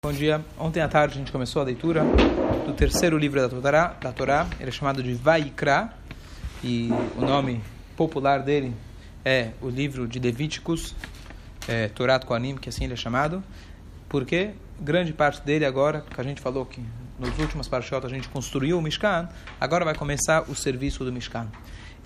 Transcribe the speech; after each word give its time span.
Bom 0.00 0.12
dia. 0.12 0.44
Ontem 0.56 0.80
à 0.80 0.86
tarde 0.86 1.16
a 1.16 1.18
gente 1.18 1.32
começou 1.32 1.60
a 1.60 1.64
leitura 1.64 2.04
do 2.64 2.72
terceiro 2.72 3.18
livro 3.18 3.40
da 3.40 3.48
Torá. 3.48 3.96
Da 4.00 4.12
Torá. 4.12 4.46
Ele 4.60 4.68
é 4.68 4.72
chamado 4.72 5.02
de 5.02 5.12
Vaikra 5.12 5.92
e 6.62 6.88
o 7.16 7.20
nome 7.20 7.60
popular 7.96 8.40
dele 8.40 8.72
é 9.24 9.50
o 9.60 9.68
livro 9.68 10.06
de 10.06 10.20
Levíticos, 10.20 10.94
é, 11.66 11.88
Torá 11.88 12.16
Koanim, 12.20 12.54
que 12.54 12.68
assim 12.68 12.84
ele 12.84 12.92
é 12.92 12.96
chamado. 12.96 13.42
Porque 14.08 14.52
grande 14.80 15.12
parte 15.12 15.42
dele 15.42 15.64
agora, 15.64 16.04
que 16.08 16.20
a 16.20 16.22
gente 16.22 16.40
falou 16.40 16.64
que 16.64 16.80
nos 17.18 17.36
últimos 17.36 17.66
parashots 17.66 18.08
a 18.08 18.14
gente 18.14 18.28
construiu 18.28 18.78
o 18.78 18.82
Mishkan, 18.82 19.28
agora 19.60 19.84
vai 19.84 19.96
começar 19.96 20.48
o 20.48 20.54
serviço 20.54 21.04
do 21.04 21.12
Mishkan. 21.12 21.48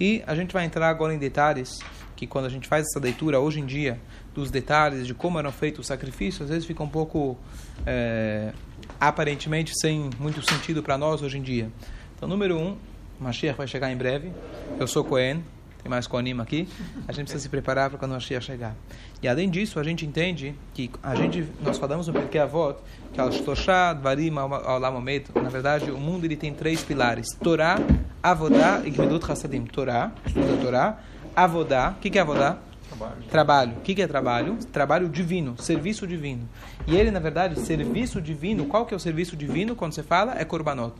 E 0.00 0.24
a 0.26 0.34
gente 0.34 0.54
vai 0.54 0.64
entrar 0.64 0.88
agora 0.88 1.12
em 1.12 1.18
detalhes 1.18 1.78
que 2.22 2.26
quando 2.28 2.44
a 2.44 2.48
gente 2.48 2.68
faz 2.68 2.86
essa 2.86 3.00
leitura 3.00 3.40
hoje 3.40 3.58
em 3.58 3.66
dia 3.66 3.98
dos 4.32 4.48
detalhes 4.48 5.08
de 5.08 5.12
como 5.12 5.40
eram 5.40 5.50
feitos 5.50 5.80
os 5.80 5.86
sacrifícios, 5.88 6.42
às 6.42 6.50
vezes 6.50 6.64
fica 6.64 6.80
um 6.80 6.88
pouco 6.88 7.36
é, 7.84 8.52
aparentemente 9.00 9.72
sem 9.80 10.08
muito 10.20 10.40
sentido 10.40 10.84
para 10.84 10.96
nós 10.96 11.20
hoje 11.20 11.38
em 11.38 11.42
dia. 11.42 11.68
Então, 12.14 12.28
número 12.28 12.56
um, 12.56 12.76
Mashiach 13.18 13.58
vai 13.58 13.66
chegar 13.66 13.90
em 13.90 13.96
breve. 13.96 14.30
Eu 14.78 14.86
sou 14.86 15.02
Cohen, 15.02 15.42
tem 15.82 15.90
mais 15.90 16.06
Kohanim 16.06 16.40
aqui. 16.40 16.68
A 17.08 17.12
gente 17.12 17.24
precisa 17.24 17.42
se 17.42 17.48
preparar 17.48 17.90
para 17.90 17.98
quando 17.98 18.12
Mashiach 18.12 18.46
chegar. 18.46 18.76
E 19.20 19.26
além 19.26 19.50
disso, 19.50 19.80
a 19.80 19.82
gente 19.82 20.06
entende 20.06 20.54
que 20.72 20.92
a 21.02 21.16
gente, 21.16 21.44
nós 21.60 21.76
falamos 21.76 22.06
no 22.06 22.12
Pirkei 22.12 22.40
Avot, 22.40 22.78
que 23.12 23.20
al 23.20 23.32
Shtoshá, 23.32 23.94
Dvarim, 23.94 24.32
Olam 24.38 25.02
na 25.42 25.48
verdade, 25.48 25.90
o 25.90 25.98
mundo 25.98 26.24
ele 26.24 26.36
tem 26.36 26.54
três 26.54 26.84
pilares: 26.84 27.26
Torá, 27.42 27.80
Avodá 28.22 28.80
e 28.84 28.90
Gmedut 28.90 29.28
Hassadim. 29.28 29.64
Torá, 29.64 30.12
estuda 30.24 30.56
Torá. 30.62 30.98
Avodá, 31.34 31.94
o 31.96 32.00
que, 32.00 32.10
que 32.10 32.18
é 32.18 32.22
Avodá? 32.22 32.58
Trabalho. 32.88 33.22
Trabalho. 33.30 33.72
O 33.78 33.80
que, 33.80 33.94
que 33.94 34.02
é 34.02 34.06
trabalho? 34.06 34.58
Trabalho 34.70 35.08
divino, 35.08 35.56
serviço 35.58 36.06
divino. 36.06 36.48
E 36.86 36.94
ele, 36.96 37.10
na 37.10 37.18
verdade, 37.18 37.58
serviço 37.60 38.20
divino, 38.20 38.66
qual 38.66 38.84
que 38.84 38.92
é 38.92 38.96
o 38.96 39.00
serviço 39.00 39.36
divino 39.36 39.74
quando 39.74 39.94
você 39.94 40.02
fala? 40.02 40.34
É 40.38 40.44
Korbanot. 40.44 40.94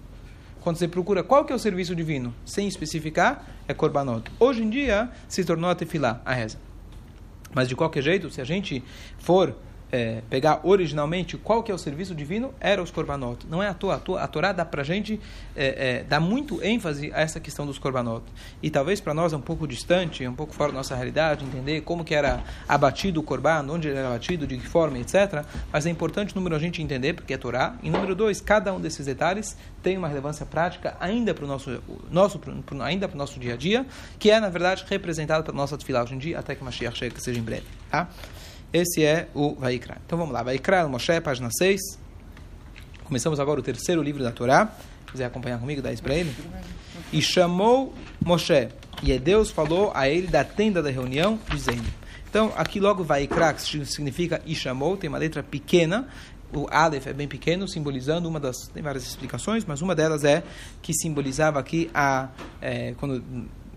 Quando 0.60 0.76
você 0.76 0.88
procura 0.88 1.22
qual 1.22 1.44
que 1.44 1.52
é 1.52 1.56
o 1.56 1.58
serviço 1.58 1.94
divino, 1.94 2.32
sem 2.46 2.66
especificar, 2.66 3.46
é 3.68 3.74
Korbanot. 3.74 4.30
Hoje 4.38 4.62
em 4.62 4.70
dia, 4.70 5.10
se 5.28 5.44
tornou 5.44 5.68
a 5.68 5.74
tefilá, 5.74 6.20
a 6.24 6.32
reza. 6.32 6.58
Mas 7.54 7.68
de 7.68 7.76
qualquer 7.76 8.02
jeito, 8.02 8.30
se 8.30 8.40
a 8.40 8.44
gente 8.44 8.82
for 9.18 9.54
é, 9.92 10.22
pegar 10.30 10.60
originalmente 10.64 11.36
qual 11.36 11.62
que 11.62 11.70
é 11.70 11.74
o 11.74 11.78
serviço 11.78 12.14
divino, 12.14 12.54
era 12.58 12.82
os 12.82 12.90
korbanot. 12.90 13.46
Não 13.46 13.62
é 13.62 13.68
à 13.68 13.74
toa. 13.74 14.00
A 14.18 14.26
Torá 14.26 14.50
dá 14.50 14.64
para 14.64 14.82
gente, 14.82 15.20
é, 15.54 15.98
é, 15.98 16.02
dá 16.02 16.18
muito 16.18 16.64
ênfase 16.64 17.12
a 17.12 17.20
essa 17.20 17.38
questão 17.38 17.66
dos 17.66 17.78
korbanot. 17.78 18.24
E 18.62 18.70
talvez 18.70 19.02
para 19.02 19.12
nós 19.12 19.34
é 19.34 19.36
um 19.36 19.40
pouco 19.42 19.68
distante, 19.68 20.26
um 20.26 20.34
pouco 20.34 20.54
fora 20.54 20.72
da 20.72 20.78
nossa 20.78 20.96
realidade, 20.96 21.44
entender 21.44 21.82
como 21.82 22.04
que 22.04 22.14
era 22.14 22.42
abatido 22.66 23.20
o 23.20 23.22
korban, 23.22 23.66
onde 23.68 23.88
ele 23.88 23.98
era 23.98 24.08
abatido, 24.08 24.46
de 24.46 24.56
que 24.56 24.66
forma, 24.66 24.98
etc. 24.98 25.44
Mas 25.70 25.84
é 25.84 25.90
importante, 25.90 26.34
número 26.34 26.56
a 26.56 26.58
gente 26.58 26.80
entender, 26.80 27.12
porque 27.12 27.34
é 27.34 27.36
Torá. 27.36 27.76
E 27.82 27.90
número 27.90 28.14
dois, 28.14 28.40
cada 28.40 28.72
um 28.72 28.80
desses 28.80 29.04
detalhes 29.04 29.56
tem 29.82 29.98
uma 29.98 30.08
relevância 30.08 30.46
prática 30.46 30.96
ainda 30.98 31.34
para 31.34 31.44
o 31.44 31.48
nosso, 31.48 31.82
nosso 32.10 32.38
pro, 32.38 32.82
ainda 32.82 33.06
para 33.08 33.18
nosso 33.18 33.38
dia 33.38 33.54
a 33.54 33.56
dia, 33.56 33.84
que 34.18 34.30
é, 34.30 34.40
na 34.40 34.48
verdade, 34.48 34.86
representado 34.88 35.44
pela 35.44 35.56
nossa 35.56 35.76
tefilá 35.76 36.02
hoje 36.02 36.14
em 36.14 36.18
dia, 36.18 36.38
até 36.38 36.54
que 36.54 36.64
Mashiach 36.64 36.96
chegue, 36.96 37.14
que 37.14 37.22
seja 37.22 37.38
em 37.38 37.42
breve. 37.42 37.66
Tá? 37.90 38.08
Esse 38.72 39.04
é 39.04 39.28
o 39.34 39.54
Vaikra. 39.54 39.98
Então 40.06 40.18
vamos 40.18 40.32
lá, 40.32 40.42
Vaikra, 40.42 40.88
Moshe, 40.88 41.20
página 41.20 41.50
6. 41.50 41.80
Começamos 43.04 43.38
agora 43.38 43.60
o 43.60 43.62
terceiro 43.62 44.02
livro 44.02 44.22
da 44.22 44.32
Torá. 44.32 44.72
Se 45.04 45.12
quiser 45.12 45.26
acompanhar 45.26 45.58
comigo, 45.58 45.82
dá 45.82 45.92
isso 45.92 46.02
para 46.02 46.14
ele. 46.14 46.34
E 47.12 47.20
chamou 47.20 47.92
Moshe, 48.24 48.68
e 49.02 49.18
Deus 49.18 49.50
falou 49.50 49.92
a 49.94 50.08
ele 50.08 50.26
da 50.26 50.42
tenda 50.42 50.82
da 50.82 50.88
reunião, 50.88 51.38
dizendo. 51.50 51.84
Então, 52.30 52.50
aqui 52.56 52.80
logo 52.80 53.04
Vaikra, 53.04 53.52
que 53.52 53.84
significa 53.84 54.40
e 54.46 54.54
chamou, 54.54 54.96
tem 54.96 55.08
uma 55.08 55.18
letra 55.18 55.42
pequena, 55.42 56.08
o 56.50 56.66
Aleph 56.70 57.06
é 57.08 57.12
bem 57.12 57.28
pequeno, 57.28 57.68
simbolizando 57.68 58.26
uma 58.26 58.40
das. 58.40 58.56
Tem 58.72 58.82
várias 58.82 59.06
explicações, 59.06 59.66
mas 59.66 59.82
uma 59.82 59.94
delas 59.94 60.24
é 60.24 60.42
que 60.80 60.94
simbolizava 60.94 61.60
aqui 61.60 61.90
a. 61.92 62.28
É, 62.60 62.94
quando 62.98 63.22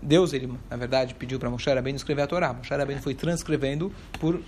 Deus, 0.00 0.32
ele, 0.32 0.50
na 0.70 0.76
verdade, 0.76 1.14
pediu 1.14 1.38
para 1.38 1.50
Moshe 1.50 1.68
Rabbeinu 1.68 1.96
escrever 1.96 2.22
a 2.22 2.26
Torá. 2.26 2.54
Moshe 2.54 2.74
Rabbeinu 2.74 3.02
foi 3.02 3.14
transcrevendo 3.14 3.92
por 4.18 4.40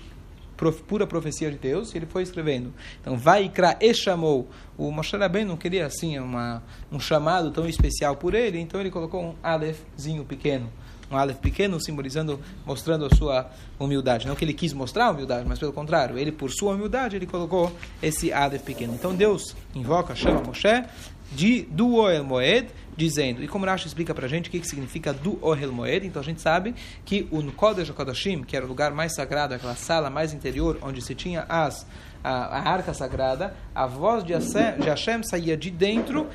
pura 0.86 1.06
profecia 1.06 1.50
de 1.50 1.58
Deus, 1.58 1.94
e 1.94 1.98
ele 1.98 2.06
foi 2.06 2.22
escrevendo. 2.22 2.72
Então, 3.00 3.16
vai 3.16 3.50
e 3.80 3.94
chamou. 3.94 4.48
O 4.76 4.90
Moshe 4.90 5.16
Rabbeinu 5.16 5.50
não 5.50 5.56
queria 5.56 5.86
assim 5.86 6.18
uma, 6.18 6.62
um 6.90 7.00
chamado 7.00 7.50
tão 7.50 7.68
especial 7.68 8.16
por 8.16 8.34
ele, 8.34 8.58
então 8.58 8.80
ele 8.80 8.90
colocou 8.90 9.22
um 9.22 9.34
Aleph-zinho 9.42 10.24
pequeno. 10.24 10.70
Um 11.10 11.16
Aleph 11.16 11.38
pequeno, 11.38 11.80
simbolizando, 11.80 12.38
mostrando 12.66 13.06
a 13.06 13.14
sua 13.14 13.50
humildade. 13.78 14.26
Não 14.26 14.34
que 14.34 14.44
ele 14.44 14.52
quis 14.52 14.72
mostrar 14.72 15.06
a 15.06 15.10
humildade, 15.10 15.48
mas 15.48 15.58
pelo 15.58 15.72
contrário, 15.72 16.18
ele, 16.18 16.30
por 16.30 16.50
sua 16.50 16.74
humildade, 16.74 17.16
ele 17.16 17.26
colocou 17.26 17.72
esse 18.02 18.32
Aleph 18.32 18.62
pequeno. 18.62 18.94
Então 18.94 19.14
Deus 19.14 19.56
invoca, 19.74 20.14
chama 20.14 20.42
Moshe 20.42 20.84
de, 21.32 21.62
do 21.62 21.88
Moed, 22.24 22.68
dizendo, 22.98 23.44
e 23.44 23.46
como 23.46 23.64
Rashi 23.64 23.86
explica 23.86 24.12
para 24.12 24.26
a 24.26 24.28
gente 24.28 24.48
o 24.48 24.50
que, 24.50 24.58
que 24.58 24.66
significa 24.66 25.12
do 25.12 25.38
Ohel 25.40 25.72
Moed, 25.72 26.04
então 26.04 26.20
a 26.20 26.24
gente 26.24 26.42
sabe 26.42 26.74
que 27.04 27.28
o 27.30 27.40
Kodesh 27.52 27.90
HaKodashim, 27.90 28.42
que 28.42 28.56
era 28.56 28.66
o 28.66 28.68
lugar 28.68 28.92
mais 28.92 29.14
sagrado, 29.14 29.54
aquela 29.54 29.76
sala 29.76 30.10
mais 30.10 30.34
interior, 30.34 30.76
onde 30.82 31.00
se 31.00 31.14
tinha 31.14 31.46
as 31.48 31.86
a, 32.24 32.30
a 32.30 32.68
arca 32.68 32.92
sagrada, 32.92 33.54
a 33.72 33.86
voz 33.86 34.24
de 34.24 34.32
Hashem, 34.32 34.80
de 34.80 34.88
Hashem 34.88 35.22
saía 35.22 35.56
de 35.56 35.70
dentro, 35.70 36.26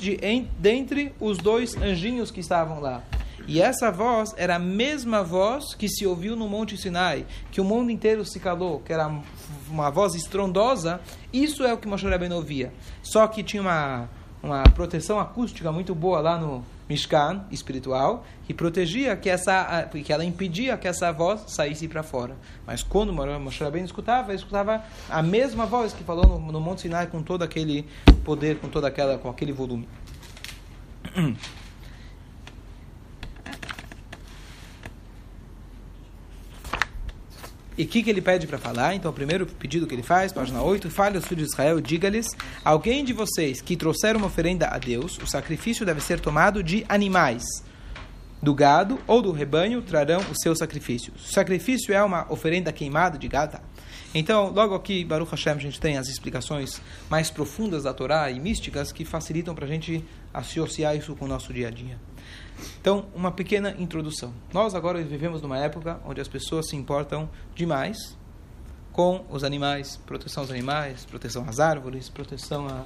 de, 0.00 0.18
em, 0.20 0.50
dentre 0.58 1.14
os 1.20 1.38
dois 1.38 1.76
anjinhos 1.76 2.32
que 2.32 2.40
estavam 2.40 2.80
lá. 2.80 3.04
E 3.46 3.62
essa 3.62 3.90
voz 3.92 4.34
era 4.36 4.56
a 4.56 4.58
mesma 4.58 5.22
voz 5.22 5.74
que 5.74 5.88
se 5.88 6.04
ouviu 6.04 6.34
no 6.34 6.48
Monte 6.48 6.76
Sinai, 6.76 7.24
que 7.52 7.60
o 7.60 7.64
mundo 7.64 7.92
inteiro 7.92 8.24
se 8.24 8.40
calou, 8.40 8.80
que 8.80 8.92
era 8.92 9.08
uma 9.68 9.90
voz 9.90 10.14
estrondosa. 10.16 11.00
Isso 11.32 11.64
é 11.64 11.72
o 11.72 11.78
que 11.78 11.86
Moshe 11.86 12.06
Rabbeinu 12.06 12.34
ouvia. 12.34 12.72
Só 13.00 13.26
que 13.28 13.44
tinha 13.44 13.62
uma 13.62 14.08
uma 14.42 14.62
proteção 14.62 15.20
acústica 15.20 15.70
muito 15.70 15.94
boa 15.94 16.20
lá 16.20 16.38
no 16.38 16.64
Mishkan 16.88 17.44
espiritual, 17.50 18.24
que 18.46 18.54
protegia 18.54 19.16
que 19.16 19.28
essa 19.28 19.88
que 20.04 20.12
ela 20.12 20.24
impedia 20.24 20.76
que 20.76 20.88
essa 20.88 21.12
voz 21.12 21.44
saísse 21.46 21.86
para 21.86 22.02
fora. 22.02 22.36
Mas 22.66 22.82
quando 22.82 23.12
Moshe 23.12 23.62
Rabbeinu 23.62 23.86
escutava, 23.86 24.30
ele 24.30 24.38
escutava 24.38 24.82
a 25.08 25.22
mesma 25.22 25.66
voz 25.66 25.92
que 25.92 26.02
falou 26.02 26.26
no, 26.26 26.52
no 26.52 26.60
Monte 26.60 26.82
Sinai 26.82 27.06
com 27.06 27.22
todo 27.22 27.42
aquele 27.42 27.86
poder, 28.24 28.58
com 28.58 28.68
toda 28.68 28.88
aquela 28.88 29.18
com 29.18 29.28
aquele 29.28 29.52
volume. 29.52 29.86
E 37.80 37.84
o 37.84 37.86
que, 37.86 38.02
que 38.02 38.10
ele 38.10 38.20
pede 38.20 38.46
para 38.46 38.58
falar? 38.58 38.94
Então, 38.94 39.10
o 39.10 39.14
primeiro 39.14 39.46
pedido 39.46 39.86
que 39.86 39.94
ele 39.94 40.02
faz, 40.02 40.34
página 40.34 40.60
8, 40.60 40.90
fale 40.90 41.16
aos 41.16 41.24
filhos 41.24 41.46
de 41.46 41.54
Israel 41.54 41.80
diga-lhes: 41.80 42.26
Alguém 42.62 43.02
de 43.02 43.14
vocês 43.14 43.62
que 43.62 43.74
trouxer 43.74 44.14
uma 44.18 44.26
oferenda 44.26 44.66
a 44.66 44.76
Deus, 44.76 45.16
o 45.16 45.26
sacrifício 45.26 45.86
deve 45.86 46.02
ser 46.02 46.20
tomado 46.20 46.62
de 46.62 46.84
animais. 46.90 47.42
Do 48.42 48.54
gado 48.54 48.98
ou 49.06 49.22
do 49.22 49.32
rebanho 49.32 49.80
trarão 49.80 50.20
o 50.30 50.38
seu 50.38 50.54
sacrifício. 50.54 51.10
O 51.16 51.32
sacrifício 51.32 51.94
é 51.94 52.04
uma 52.04 52.30
oferenda 52.30 52.70
queimada 52.70 53.16
de 53.16 53.26
gado. 53.26 53.58
Então, 54.14 54.50
logo 54.50 54.74
aqui, 54.74 55.02
Baruch 55.02 55.30
Hashem, 55.30 55.54
a 55.54 55.58
gente 55.58 55.80
tem 55.80 55.96
as 55.96 56.06
explicações 56.06 56.82
mais 57.08 57.30
profundas 57.30 57.84
da 57.84 57.94
Torá 57.94 58.30
e 58.30 58.38
místicas 58.38 58.92
que 58.92 59.06
facilitam 59.06 59.54
para 59.54 59.64
a 59.64 59.68
gente 59.68 60.04
associar 60.34 60.94
isso 60.94 61.16
com 61.16 61.24
o 61.24 61.28
nosso 61.28 61.50
dia 61.50 61.68
a 61.68 61.70
dia. 61.70 61.98
Então, 62.80 63.06
uma 63.14 63.30
pequena 63.30 63.74
introdução. 63.78 64.32
Nós 64.52 64.74
agora 64.74 65.02
vivemos 65.02 65.42
numa 65.42 65.58
época 65.58 66.00
onde 66.04 66.20
as 66.20 66.28
pessoas 66.28 66.68
se 66.68 66.76
importam 66.76 67.28
demais 67.54 68.16
com 68.92 69.24
os 69.30 69.44
animais, 69.44 69.96
proteção 70.06 70.42
aos 70.42 70.50
animais, 70.50 71.04
proteção 71.04 71.46
às 71.48 71.60
árvores, 71.60 72.08
proteção 72.08 72.66
a 72.66 72.84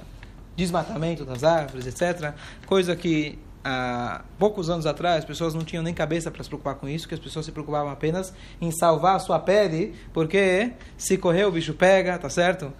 desmatamento 0.55 1.25
das 1.25 1.43
árvores, 1.43 1.85
etc. 1.85 2.33
Coisa 2.65 2.95
que 2.95 3.37
há 3.63 4.23
poucos 4.37 4.69
anos 4.69 4.85
atrás 4.85 5.19
as 5.19 5.25
pessoas 5.25 5.53
não 5.53 5.63
tinham 5.63 5.83
nem 5.83 5.93
cabeça 5.93 6.29
para 6.29 6.43
se 6.43 6.49
preocupar 6.49 6.75
com 6.75 6.87
isso, 6.87 7.07
que 7.07 7.13
as 7.13 7.19
pessoas 7.19 7.45
se 7.45 7.51
preocupavam 7.51 7.91
apenas 7.91 8.33
em 8.61 8.71
salvar 8.71 9.15
a 9.15 9.19
sua 9.19 9.39
pele, 9.39 9.95
porque 10.13 10.71
se 10.97 11.17
correr 11.17 11.45
o 11.45 11.51
bicho 11.51 11.73
pega, 11.73 12.17
tá 12.17 12.29
certo? 12.29 12.71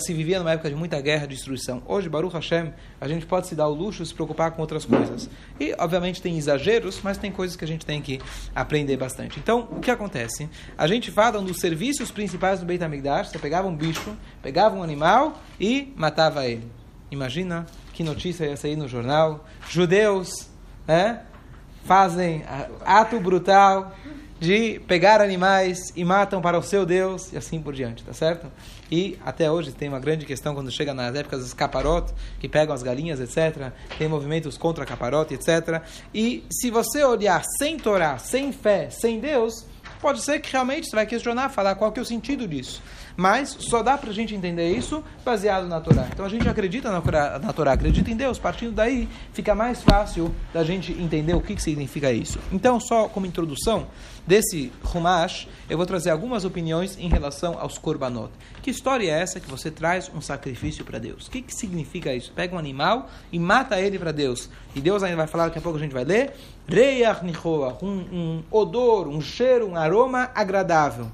Se 0.00 0.12
vivia 0.12 0.38
numa 0.38 0.52
época 0.52 0.68
de 0.68 0.74
muita 0.74 1.00
guerra, 1.00 1.26
destruição. 1.26 1.82
Hoje, 1.86 2.08
Baruch 2.08 2.34
Hashem, 2.34 2.72
a 3.00 3.06
gente 3.06 3.26
pode 3.26 3.46
se 3.46 3.54
dar 3.54 3.68
o 3.68 3.74
luxo 3.74 4.02
de 4.02 4.08
se 4.08 4.14
preocupar 4.14 4.50
com 4.52 4.60
outras 4.62 4.84
coisas. 4.84 5.28
E, 5.60 5.74
obviamente, 5.78 6.22
tem 6.22 6.36
exageros, 6.36 7.00
mas 7.02 7.18
tem 7.18 7.30
coisas 7.30 7.56
que 7.56 7.64
a 7.64 7.68
gente 7.68 7.84
tem 7.84 8.00
que 8.00 8.20
aprender 8.54 8.96
bastante. 8.96 9.38
Então, 9.38 9.68
o 9.70 9.80
que 9.80 9.90
acontece? 9.90 10.48
A 10.76 10.86
gente 10.86 11.10
fala 11.10 11.40
dos 11.40 11.58
serviços 11.58 12.10
principais 12.10 12.60
do 12.60 12.66
Beit 12.66 12.82
HaMikdash. 12.82 13.28
Você 13.28 13.38
pegava 13.38 13.68
um 13.68 13.76
bicho, 13.76 14.16
pegava 14.42 14.74
um 14.74 14.82
animal 14.82 15.40
e 15.60 15.92
matava 15.96 16.46
ele. 16.46 16.70
Imagina 17.10 17.66
que 17.92 18.02
notícia 18.02 18.46
ia 18.46 18.56
sair 18.56 18.76
no 18.76 18.88
jornal. 18.88 19.44
Judeus 19.68 20.48
né, 20.86 21.22
fazem 21.84 22.44
ato 22.84 23.20
brutal 23.20 23.94
de 24.38 24.80
pegar 24.86 25.20
animais 25.20 25.78
e 25.96 26.04
matam 26.04 26.42
para 26.42 26.58
o 26.58 26.62
seu 26.62 26.84
Deus 26.84 27.32
e 27.32 27.36
assim 27.36 27.60
por 27.60 27.72
diante, 27.72 28.04
tá 28.04 28.12
certo? 28.12 28.46
E 28.90 29.18
até 29.24 29.50
hoje 29.50 29.72
tem 29.72 29.88
uma 29.88 29.98
grande 29.98 30.26
questão 30.26 30.54
quando 30.54 30.70
chega 30.70 30.92
nas 30.92 31.14
épocas 31.14 31.40
dos 31.40 31.54
caparotes, 31.54 32.14
que 32.38 32.48
pegam 32.48 32.74
as 32.74 32.82
galinhas, 32.82 33.20
etc. 33.20 33.72
Tem 33.98 34.08
movimentos 34.08 34.58
contra 34.58 34.84
caparote, 34.84 35.34
etc. 35.34 35.82
E 36.14 36.44
se 36.50 36.70
você 36.70 37.02
olhar 37.02 37.42
sem 37.58 37.78
Torá, 37.78 38.18
sem 38.18 38.52
fé, 38.52 38.90
sem 38.90 39.18
Deus, 39.18 39.64
pode 40.00 40.20
ser 40.22 40.40
que 40.40 40.52
realmente 40.52 40.88
você 40.88 40.96
vai 40.96 41.06
questionar, 41.06 41.48
falar 41.48 41.74
qual 41.74 41.90
que 41.90 41.98
é 41.98 42.02
o 42.02 42.06
sentido 42.06 42.46
disso. 42.46 42.82
Mas 43.16 43.56
só 43.58 43.82
dá 43.82 43.96
para 43.96 44.10
a 44.10 44.12
gente 44.12 44.34
entender 44.34 44.70
isso 44.72 45.02
baseado 45.24 45.66
na 45.66 45.80
Torá. 45.80 46.06
Então 46.12 46.26
a 46.26 46.28
gente 46.28 46.46
acredita 46.48 46.90
na 46.90 47.00
Torá, 47.00 47.38
na 47.38 47.52
Torá, 47.52 47.72
acredita 47.72 48.10
em 48.10 48.16
Deus. 48.16 48.38
Partindo 48.38 48.72
daí, 48.72 49.08
fica 49.32 49.54
mais 49.54 49.82
fácil 49.82 50.34
da 50.52 50.62
gente 50.62 50.92
entender 50.92 51.34
o 51.34 51.40
que, 51.40 51.54
que 51.54 51.62
significa 51.62 52.12
isso. 52.12 52.38
Então, 52.52 52.78
só 52.78 53.08
como 53.08 53.24
introdução 53.24 53.86
desse 54.26 54.72
Humash, 54.92 55.48
eu 55.70 55.76
vou 55.76 55.86
trazer 55.86 56.10
algumas 56.10 56.44
opiniões 56.44 56.98
em 56.98 57.08
relação 57.08 57.56
aos 57.58 57.78
Korbanot. 57.78 58.30
Que 58.60 58.70
história 58.70 59.10
é 59.10 59.22
essa 59.22 59.40
que 59.40 59.48
você 59.48 59.70
traz 59.70 60.10
um 60.14 60.20
sacrifício 60.20 60.84
para 60.84 60.98
Deus? 60.98 61.26
O 61.26 61.30
que, 61.30 61.40
que 61.40 61.54
significa 61.54 62.12
isso? 62.12 62.32
Pega 62.32 62.54
um 62.54 62.58
animal 62.58 63.08
e 63.32 63.38
mata 63.38 63.80
ele 63.80 63.98
para 63.98 64.12
Deus. 64.12 64.50
E 64.74 64.80
Deus 64.80 65.02
ainda 65.02 65.16
vai 65.16 65.26
falar, 65.26 65.44
daqui 65.44 65.58
a 65.58 65.62
pouco 65.62 65.78
a 65.78 65.80
gente 65.80 65.92
vai 65.92 66.04
ler, 66.04 66.34
Nihoa, 67.22 67.78
um, 67.80 67.88
um 67.88 68.42
odor, 68.50 69.08
um 69.08 69.20
cheiro, 69.20 69.68
um 69.68 69.76
aroma 69.76 70.30
agradável. 70.34 71.10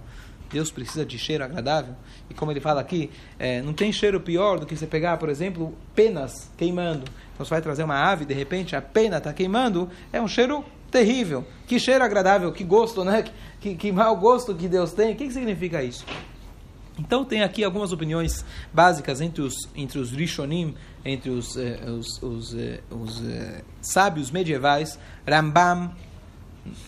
Deus 0.52 0.70
precisa 0.70 1.04
de 1.04 1.18
cheiro 1.18 1.42
agradável. 1.42 1.94
E 2.28 2.34
como 2.34 2.50
ele 2.50 2.60
fala 2.60 2.80
aqui, 2.80 3.10
é, 3.38 3.62
não 3.62 3.72
tem 3.72 3.90
cheiro 3.92 4.20
pior 4.20 4.60
do 4.60 4.66
que 4.66 4.76
você 4.76 4.86
pegar, 4.86 5.16
por 5.16 5.28
exemplo, 5.28 5.74
penas 5.94 6.50
queimando. 6.56 7.04
Então 7.34 7.44
você 7.46 7.50
vai 7.50 7.62
trazer 7.62 7.82
uma 7.82 7.96
ave, 7.96 8.24
de 8.24 8.34
repente 8.34 8.76
a 8.76 8.82
pena 8.82 9.16
está 9.16 9.32
queimando, 9.32 9.88
é 10.12 10.20
um 10.20 10.28
cheiro 10.28 10.64
terrível. 10.90 11.44
Que 11.66 11.80
cheiro 11.80 12.04
agradável, 12.04 12.52
que 12.52 12.62
gosto, 12.62 13.02
né? 13.02 13.24
Que, 13.60 13.74
que 13.74 13.90
mau 13.90 14.14
gosto 14.16 14.54
que 14.54 14.68
Deus 14.68 14.92
tem. 14.92 15.12
O 15.12 15.16
que, 15.16 15.26
que 15.26 15.32
significa 15.32 15.82
isso? 15.82 16.04
Então 16.98 17.24
tem 17.24 17.42
aqui 17.42 17.64
algumas 17.64 17.90
opiniões 17.90 18.44
básicas 18.72 19.20
entre 19.20 19.40
os, 19.40 19.54
entre 19.74 19.98
os 19.98 20.10
Rishonim, 20.10 20.74
entre 21.04 21.30
os, 21.30 21.56
eh, 21.56 21.80
os, 21.86 22.22
os, 22.22 22.54
eh, 22.54 22.80
os 22.90 23.24
eh, 23.24 23.62
sábios 23.80 24.30
medievais, 24.30 24.98
Rambam, 25.26 25.92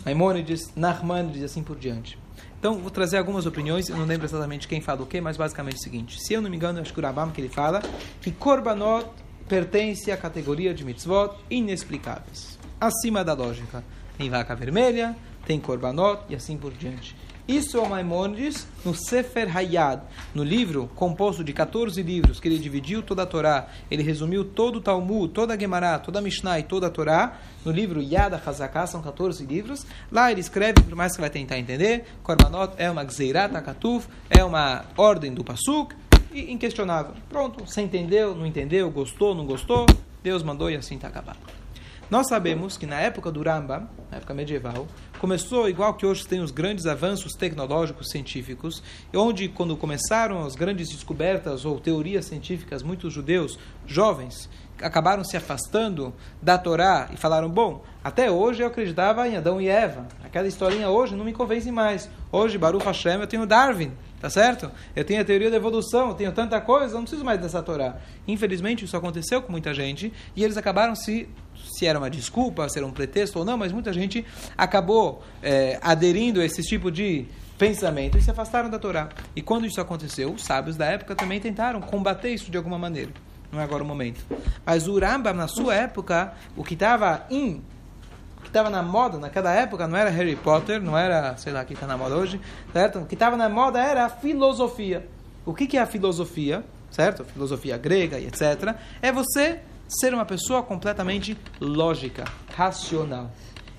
Maimonides, 0.05 0.70
Nachmanides 0.76 1.40
e 1.40 1.44
assim 1.44 1.62
por 1.62 1.76
diante. 1.76 2.19
Então, 2.64 2.78
vou 2.78 2.90
trazer 2.90 3.19
algumas 3.19 3.44
opiniões, 3.44 3.90
eu 3.90 3.96
não 3.99 4.06
lembro 4.06 4.26
exatamente 4.26 4.66
quem 4.66 4.81
fala 4.81 5.02
o 5.02 5.06
quê, 5.06 5.20
mas 5.20 5.37
basicamente 5.37 5.75
é 5.75 5.81
o 5.81 5.82
seguinte. 5.82 6.19
Se 6.19 6.32
eu 6.32 6.40
não 6.40 6.49
me 6.49 6.56
engano, 6.56 6.81
acho 6.81 6.94
que 6.94 6.99
o 6.99 7.02
Rabam 7.02 7.31
que 7.31 7.38
ele 7.38 7.50
fala 7.50 7.82
que 8.22 8.31
Korbanot 8.31 9.06
pertence 9.46 10.11
à 10.11 10.16
categoria 10.16 10.72
de 10.72 10.82
mitzvot 10.82 11.37
inexplicáveis, 11.50 12.58
acima 12.81 13.22
da 13.22 13.34
lógica. 13.34 13.84
Tem 14.16 14.31
vaca 14.31 14.56
vermelha, 14.56 15.14
tem 15.44 15.61
Korbanot 15.61 16.22
e 16.31 16.34
assim 16.34 16.56
por 16.56 16.72
diante. 16.72 17.14
Isso 17.46 17.76
é 17.76 17.81
o 17.81 17.87
Maimonides 17.87 18.67
no 18.87 18.94
Sefer 18.94 19.55
Hayad, 19.55 20.00
no 20.35 20.43
livro 20.43 20.91
composto 20.94 21.44
de 21.44 21.52
14 21.52 22.02
livros, 22.02 22.41
que 22.41 22.49
ele 22.49 22.58
dividiu 22.58 23.02
toda 23.02 23.23
a 23.23 23.26
Torá, 23.26 23.69
ele 23.91 24.02
resumiu 24.02 24.46
todo 24.46 24.76
o 24.76 24.81
Talmud, 24.81 25.31
toda 25.31 25.52
a 25.52 25.58
Gemara, 25.58 25.99
toda 25.99 26.20
a 26.20 26.23
Mishnah 26.23 26.58
e 26.58 26.62
toda 26.62 26.87
a 26.87 26.91
Torá, 26.91 27.38
no 27.62 27.70
livro 27.70 28.00
Yad 28.00 28.35
HaZaká, 28.35 28.87
são 28.87 29.02
14 29.02 29.44
livros. 29.44 29.85
Lá 30.11 30.32
ele 30.32 30.41
escreve, 30.41 30.81
por 30.81 30.94
mais 30.94 31.14
que 31.14 31.20
vai 31.20 31.29
tentar 31.29 31.58
entender, 31.58 32.06
Korbanot 32.23 32.73
é 32.79 32.91
uma 32.91 33.05
Gzeirat 33.05 33.55
HaKatuf, 33.55 34.08
é 34.31 34.43
uma 34.43 34.87
ordem 34.97 35.35
do 35.35 35.44
Pasuk, 35.44 35.94
e 36.32 36.50
inquestionável. 36.50 37.12
Pronto, 37.29 37.62
você 37.62 37.82
entendeu, 37.82 38.35
não 38.35 38.47
entendeu, 38.47 38.90
gostou, 38.90 39.35
não 39.35 39.44
gostou, 39.44 39.85
Deus 40.23 40.43
mandou 40.43 40.70
e 40.70 40.76
assim 40.76 40.94
está 40.94 41.08
acabado. 41.08 41.38
Nós 42.11 42.29
sabemos 42.29 42.76
que 42.76 42.87
na 42.87 43.00
época 43.00 43.31
do 43.31 43.43
Rambam, 43.43 43.88
na 44.11 44.19
época 44.19 44.35
medieval, 44.35 44.87
começou 45.25 45.71
igual 45.71 45.94
que 45.94 46.05
hoje 46.05 46.29
tem 46.29 46.41
os 46.41 46.50
grandes 46.50 46.85
avanços 46.85 47.32
tecnológicos 47.32 48.11
científicos, 48.11 48.82
onde 49.15 49.49
quando 49.49 49.75
começaram 49.75 50.44
as 50.44 50.55
grandes 50.55 50.91
descobertas 50.91 51.65
ou 51.65 51.81
teorias 51.81 52.26
científicas, 52.26 52.82
muitos 52.82 53.11
judeus 53.11 53.59
jovens 53.87 54.50
acabaram 54.82 55.25
se 55.25 55.35
afastando 55.35 56.12
da 56.43 56.59
Torá 56.59 57.09
e 57.11 57.17
falaram: 57.17 57.49
bom, 57.49 57.82
até 58.03 58.31
hoje 58.31 58.62
eu 58.62 58.67
acreditava 58.67 59.26
em 59.26 59.35
Adão 59.35 59.59
e 59.62 59.67
Eva. 59.67 60.06
Aquela 60.23 60.47
historinha 60.47 60.91
hoje 60.91 61.17
não 61.17 61.25
me 61.25 61.32
convence 61.32 61.73
mais. 61.73 62.11
Hoje, 62.31 62.59
Baruch 62.59 62.85
Hashem, 62.85 63.21
eu 63.21 63.26
tenho 63.26 63.47
Darwin, 63.47 63.93
tá 64.21 64.29
certo? 64.29 64.71
Eu 64.94 65.06
tenho 65.06 65.23
a 65.23 65.25
teoria 65.25 65.50
da 65.50 65.56
evolução, 65.56 66.09
eu 66.09 66.15
tenho 66.15 66.32
tanta 66.32 66.61
coisa, 66.61 66.97
não 66.97 67.03
preciso 67.03 67.25
mais 67.25 67.41
dessa 67.41 67.62
Torá. 67.62 67.97
Infelizmente, 68.29 68.85
isso 68.85 68.97
aconteceu 68.97 69.41
com 69.41 69.50
muita 69.50 69.73
gente 69.73 70.12
e 70.37 70.44
eles 70.44 70.59
acabaram 70.59 70.94
se 70.94 71.31
se 71.73 71.87
era 71.87 71.99
uma 71.99 72.11
desculpa, 72.11 72.69
se 72.69 72.79
era 72.79 72.87
um 72.87 72.91
pretexto 72.91 73.38
ou 73.38 73.44
não, 73.44 73.56
mas 73.56 73.73
muita 73.73 73.93
gente 73.93 74.25
acabou 74.56 75.13
é, 75.43 75.78
aderindo 75.82 76.40
a 76.40 76.44
esse 76.44 76.62
tipo 76.62 76.90
de 76.90 77.26
pensamento 77.58 78.19
e 78.19 78.22
se 78.22 78.31
afastaram 78.31 78.69
da 78.69 78.78
Torá. 78.78 79.08
E 79.34 79.43
quando 79.43 79.66
isso 79.66 79.81
aconteceu, 79.81 80.32
os 80.32 80.43
sábios 80.43 80.76
da 80.76 80.87
época 80.87 81.14
também 81.14 81.40
tentaram 81.40 81.81
combater 81.81 82.31
isso 82.31 82.50
de 82.50 82.56
alguma 82.56 82.78
maneira. 82.78 83.11
Não 83.52 83.61
é 83.61 83.64
agora 83.64 83.82
o 83.82 83.87
momento. 83.87 84.25
Mas 84.66 84.88
o 84.88 84.99
Rambam, 84.99 85.34
na 85.34 85.46
sua 85.46 85.75
época, 85.75 86.34
o 86.56 86.64
que 86.64 86.75
estava 86.75 87.25
em 87.31 87.62
que 88.43 88.49
estava 88.49 88.69
na 88.69 88.82
moda 88.82 89.19
naquela 89.19 89.50
época 89.52 89.88
não 89.88 89.96
era 89.96 90.11
Harry 90.11 90.37
Potter, 90.37 90.81
não 90.81 90.96
era, 90.96 91.37
sei 91.38 91.52
lá, 91.52 91.64
que 91.64 91.72
está 91.72 91.87
na 91.87 91.96
moda 91.96 92.14
hoje, 92.14 92.38
certo? 92.72 92.99
O 92.99 93.06
que 93.06 93.14
estava 93.14 93.37
na 93.37 93.49
moda 93.49 93.81
era 93.81 94.05
a 94.05 94.08
filosofia. 94.08 95.08
O 95.46 95.55
que, 95.55 95.66
que 95.66 95.76
é 95.76 95.81
a 95.81 95.87
filosofia, 95.87 96.62
certo? 96.90 97.25
Filosofia 97.25 97.78
grega 97.78 98.19
e 98.19 98.26
etc. 98.26 98.76
É 99.00 99.11
você 99.11 99.61
ser 99.88 100.12
uma 100.12 100.25
pessoa 100.25 100.62
completamente 100.62 101.37
lógica, 101.61 102.25
racional. 102.55 103.31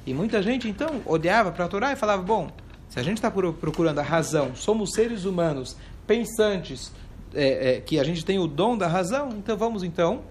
E 0.05 0.13
muita 0.13 0.41
gente, 0.41 0.67
então, 0.67 1.01
olhava 1.05 1.51
para 1.51 1.65
a 1.65 1.67
Torá 1.67 1.91
e 1.91 1.95
falava: 1.95 2.21
bom, 2.21 2.49
se 2.89 2.99
a 2.99 3.03
gente 3.03 3.17
está 3.17 3.31
procurando 3.31 3.99
a 3.99 4.03
razão, 4.03 4.55
somos 4.55 4.91
seres 4.93 5.25
humanos 5.25 5.75
pensantes, 6.05 6.91
é, 7.33 7.75
é, 7.75 7.81
que 7.81 7.99
a 7.99 8.03
gente 8.03 8.23
tem 8.23 8.39
o 8.39 8.47
dom 8.47 8.77
da 8.77 8.87
razão, 8.87 9.29
então 9.29 9.57
vamos 9.57 9.83
então 9.83 10.21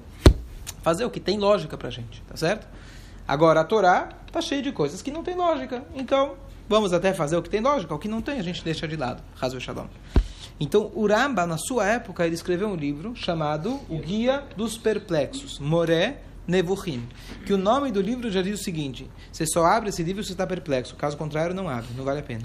fazer 0.82 1.04
o 1.04 1.10
que 1.10 1.20
tem 1.20 1.38
lógica 1.38 1.76
para 1.76 1.88
a 1.88 1.90
gente, 1.90 2.22
tá 2.22 2.36
certo? 2.36 2.66
Agora, 3.26 3.60
a 3.60 3.64
Torá 3.64 4.10
está 4.26 4.40
cheia 4.40 4.62
de 4.62 4.70
coisas 4.70 5.02
que 5.02 5.10
não 5.10 5.22
tem 5.22 5.34
lógica, 5.34 5.82
então 5.94 6.34
vamos 6.68 6.92
até 6.92 7.12
fazer 7.12 7.36
o 7.36 7.42
que 7.42 7.50
tem 7.50 7.60
lógica, 7.60 7.94
o 7.94 7.98
que 7.98 8.08
não 8.08 8.22
tem 8.22 8.38
a 8.38 8.42
gente 8.42 8.62
deixa 8.62 8.86
de 8.86 8.96
lado. 8.96 9.22
Razo 9.34 9.60
Shalom. 9.60 9.86
Então, 10.60 10.92
Uramba, 10.94 11.46
na 11.46 11.58
sua 11.58 11.86
época, 11.86 12.24
ele 12.24 12.34
escreveu 12.34 12.68
um 12.68 12.76
livro 12.76 13.14
chamado 13.16 13.80
O 13.88 13.98
Guia 13.98 14.44
dos 14.56 14.78
Perplexos, 14.78 15.58
Moré 15.58 16.20
Nevuchim. 16.46 17.02
Que 17.46 17.52
o 17.52 17.58
nome 17.58 17.90
do 17.90 18.00
livro 18.00 18.30
já 18.30 18.42
diz 18.42 18.60
o 18.60 18.62
seguinte: 18.62 19.10
você 19.32 19.46
só 19.46 19.64
abre 19.64 19.88
esse 19.88 20.02
livro 20.02 20.22
se 20.22 20.32
está 20.32 20.46
perplexo, 20.46 20.96
caso 20.96 21.16
contrário, 21.16 21.54
não 21.54 21.68
abre, 21.68 21.88
não 21.96 22.04
vale 22.04 22.20
a 22.20 22.22
pena. 22.22 22.44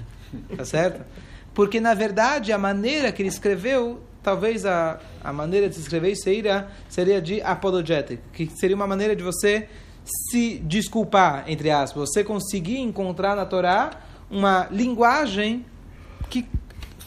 Tá 0.56 0.64
certo? 0.64 1.04
Porque, 1.52 1.80
na 1.80 1.94
verdade, 1.94 2.52
a 2.52 2.58
maneira 2.58 3.10
que 3.10 3.22
ele 3.22 3.28
escreveu, 3.28 4.00
talvez 4.22 4.64
a, 4.64 5.00
a 5.22 5.32
maneira 5.32 5.68
de 5.68 5.74
se 5.74 5.80
escrever 5.80 6.14
seria, 6.14 6.68
seria 6.88 7.20
de 7.20 7.42
apologetic, 7.42 8.20
que 8.32 8.46
seria 8.54 8.76
uma 8.76 8.86
maneira 8.86 9.16
de 9.16 9.22
você 9.22 9.68
se 10.30 10.58
desculpar, 10.58 11.44
entre 11.48 11.70
aspas, 11.70 12.08
você 12.08 12.24
conseguir 12.24 12.78
encontrar 12.78 13.36
na 13.36 13.44
Torá 13.44 13.90
uma 14.30 14.68
linguagem 14.70 15.66
que 16.28 16.46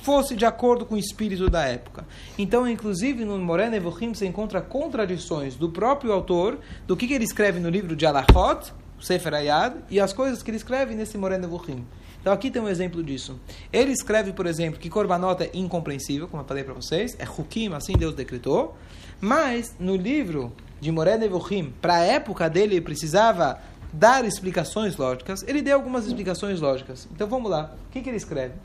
fosse 0.04 0.36
de 0.36 0.46
acordo 0.46 0.86
com 0.86 0.96
o 0.96 0.98
espírito 0.98 1.50
da 1.50 1.64
época. 1.64 2.06
Então, 2.38 2.68
inclusive, 2.68 3.24
no 3.24 3.40
Moré 3.40 3.74
Evohim 3.74 4.14
você 4.14 4.26
encontra 4.26 4.62
contradições 4.62 5.56
do 5.56 5.70
próprio 5.70 6.12
autor, 6.12 6.60
do 6.86 6.98
que, 6.98 7.08
que 7.08 7.14
ele 7.14 7.24
escreve 7.24 7.60
no 7.60 7.70
livro 7.70 7.96
de 7.96 8.06
Alachot, 8.06 8.74
Sefer 9.00 9.34
Ayad, 9.34 9.78
e 9.90 10.02
as 10.02 10.12
coisas 10.12 10.44
que 10.44 10.52
ele 10.52 10.58
escreve 10.58 10.94
nesse 10.94 11.18
Moré 11.18 11.38
Evohim. 11.38 11.86
Então, 12.20 12.34
aqui 12.34 12.52
tem 12.52 12.62
um 12.62 12.68
exemplo 12.68 13.02
disso. 13.02 13.40
Ele 13.72 13.94
escreve, 13.94 14.34
por 14.34 14.46
exemplo, 14.46 14.78
que 14.78 14.90
Korbanot 14.90 15.42
é 15.42 15.50
incompreensível, 15.54 16.28
como 16.28 16.44
eu 16.44 16.48
falei 16.48 16.66
para 16.66 16.74
vocês, 16.74 17.16
é 17.18 17.26
Hukim, 17.26 17.74
assim 17.74 17.94
Deus 17.94 18.14
decretou, 18.14 18.76
mas 19.22 19.74
no 19.80 19.96
livro 19.96 20.52
de 20.82 20.92
Moré 20.92 21.16
Evohim, 21.16 21.74
para 21.82 21.96
a 21.96 22.04
época 22.04 22.50
dele, 22.50 22.76
ele 22.76 22.82
precisava 22.82 23.58
dar 23.94 24.26
explicações 24.26 24.98
lógicas, 24.98 25.46
ele 25.48 25.62
deu 25.62 25.76
algumas 25.76 26.08
explicações 26.08 26.60
lógicas. 26.60 27.08
Então, 27.14 27.28
vamos 27.28 27.50
lá. 27.50 27.74
O 27.88 27.92
que, 27.92 28.02
que 28.02 28.10
ele 28.10 28.18
escreve? 28.18 28.56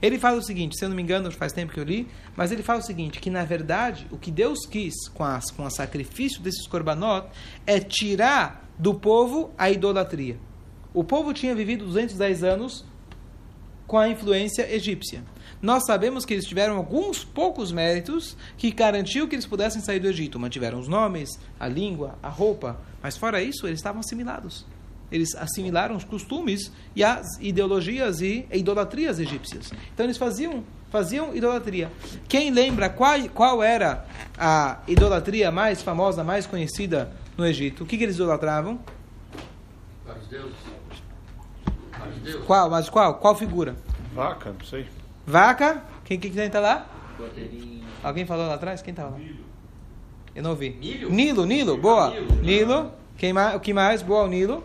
Ele 0.00 0.18
fala 0.18 0.38
o 0.38 0.42
seguinte, 0.42 0.76
se 0.76 0.84
eu 0.84 0.88
não 0.88 0.96
me 0.96 1.02
engano, 1.02 1.30
faz 1.30 1.52
tempo 1.52 1.72
que 1.72 1.80
eu 1.80 1.84
li, 1.84 2.08
mas 2.36 2.52
ele 2.52 2.62
fala 2.62 2.80
o 2.80 2.82
seguinte, 2.82 3.20
que 3.20 3.30
na 3.30 3.44
verdade 3.44 4.06
o 4.10 4.18
que 4.18 4.30
Deus 4.30 4.66
quis 4.66 5.08
com, 5.08 5.24
as, 5.24 5.50
com 5.50 5.64
o 5.64 5.70
sacrifício 5.70 6.40
desses 6.40 6.66
korbanot 6.66 7.28
é 7.66 7.80
tirar 7.80 8.68
do 8.78 8.94
povo 8.94 9.50
a 9.56 9.70
idolatria. 9.70 10.38
O 10.92 11.04
povo 11.04 11.32
tinha 11.32 11.54
vivido 11.54 11.84
210 11.84 12.44
anos 12.44 12.84
com 13.86 13.98
a 13.98 14.08
influência 14.08 14.70
egípcia. 14.74 15.22
Nós 15.62 15.86
sabemos 15.86 16.24
que 16.24 16.34
eles 16.34 16.44
tiveram 16.44 16.76
alguns 16.76 17.24
poucos 17.24 17.70
méritos 17.72 18.36
que 18.56 18.70
garantiu 18.70 19.28
que 19.28 19.34
eles 19.34 19.46
pudessem 19.46 19.80
sair 19.80 20.00
do 20.00 20.08
Egito. 20.08 20.38
Mantiveram 20.38 20.78
os 20.78 20.88
nomes, 20.88 21.38
a 21.58 21.68
língua, 21.68 22.18
a 22.22 22.28
roupa, 22.28 22.78
mas 23.02 23.16
fora 23.16 23.42
isso, 23.42 23.66
eles 23.66 23.78
estavam 23.78 24.00
assimilados 24.00 24.66
eles 25.10 25.34
assimilaram 25.34 25.96
os 25.96 26.04
costumes 26.04 26.72
e 26.94 27.04
as 27.04 27.26
ideologias 27.40 28.20
e 28.20 28.46
idolatrias 28.52 29.18
egípcias. 29.18 29.72
Então 29.92 30.04
eles 30.06 30.16
faziam 30.16 30.64
faziam 30.90 31.34
idolatria. 31.34 31.90
Quem 32.28 32.50
lembra 32.50 32.88
qual, 32.88 33.18
qual 33.34 33.62
era 33.62 34.06
a 34.38 34.78
idolatria 34.86 35.50
mais 35.50 35.82
famosa, 35.82 36.24
mais 36.24 36.46
conhecida 36.46 37.10
no 37.36 37.44
Egito? 37.46 37.84
O 37.84 37.86
que, 37.86 37.98
que 37.98 38.04
eles 38.04 38.16
idolatravam? 38.16 38.80
Vários 40.06 40.26
deuses. 40.28 40.56
Vários 41.98 42.18
deuses. 42.18 42.44
Qual? 42.46 42.70
Mas 42.70 42.88
qual? 42.88 43.14
Qual 43.16 43.34
figura? 43.34 43.76
Vaca, 44.14 44.54
não 44.58 44.64
sei. 44.64 44.86
Vaca? 45.26 45.82
Quem 46.04 46.18
que 46.18 46.28
está 46.28 46.60
lá? 46.60 46.86
Alguém 48.02 48.24
falou 48.24 48.46
lá 48.46 48.54
atrás? 48.54 48.80
Quem 48.80 48.92
estava 48.92 49.10
lá? 49.10 49.20
Eu 50.34 50.42
não 50.42 50.50
ouvi. 50.50 50.70
Nilo? 50.70 51.10
Nilo, 51.10 51.46
Nilo. 51.46 51.76
Boa. 51.76 52.10
Nilo. 52.10 52.36
Nilo. 52.42 52.92
Quem 53.18 53.32
mais? 53.32 53.56
O 53.56 53.60
que 53.60 53.72
mais? 53.72 54.02
Boa, 54.02 54.24
o 54.24 54.28
Nilo. 54.28 54.62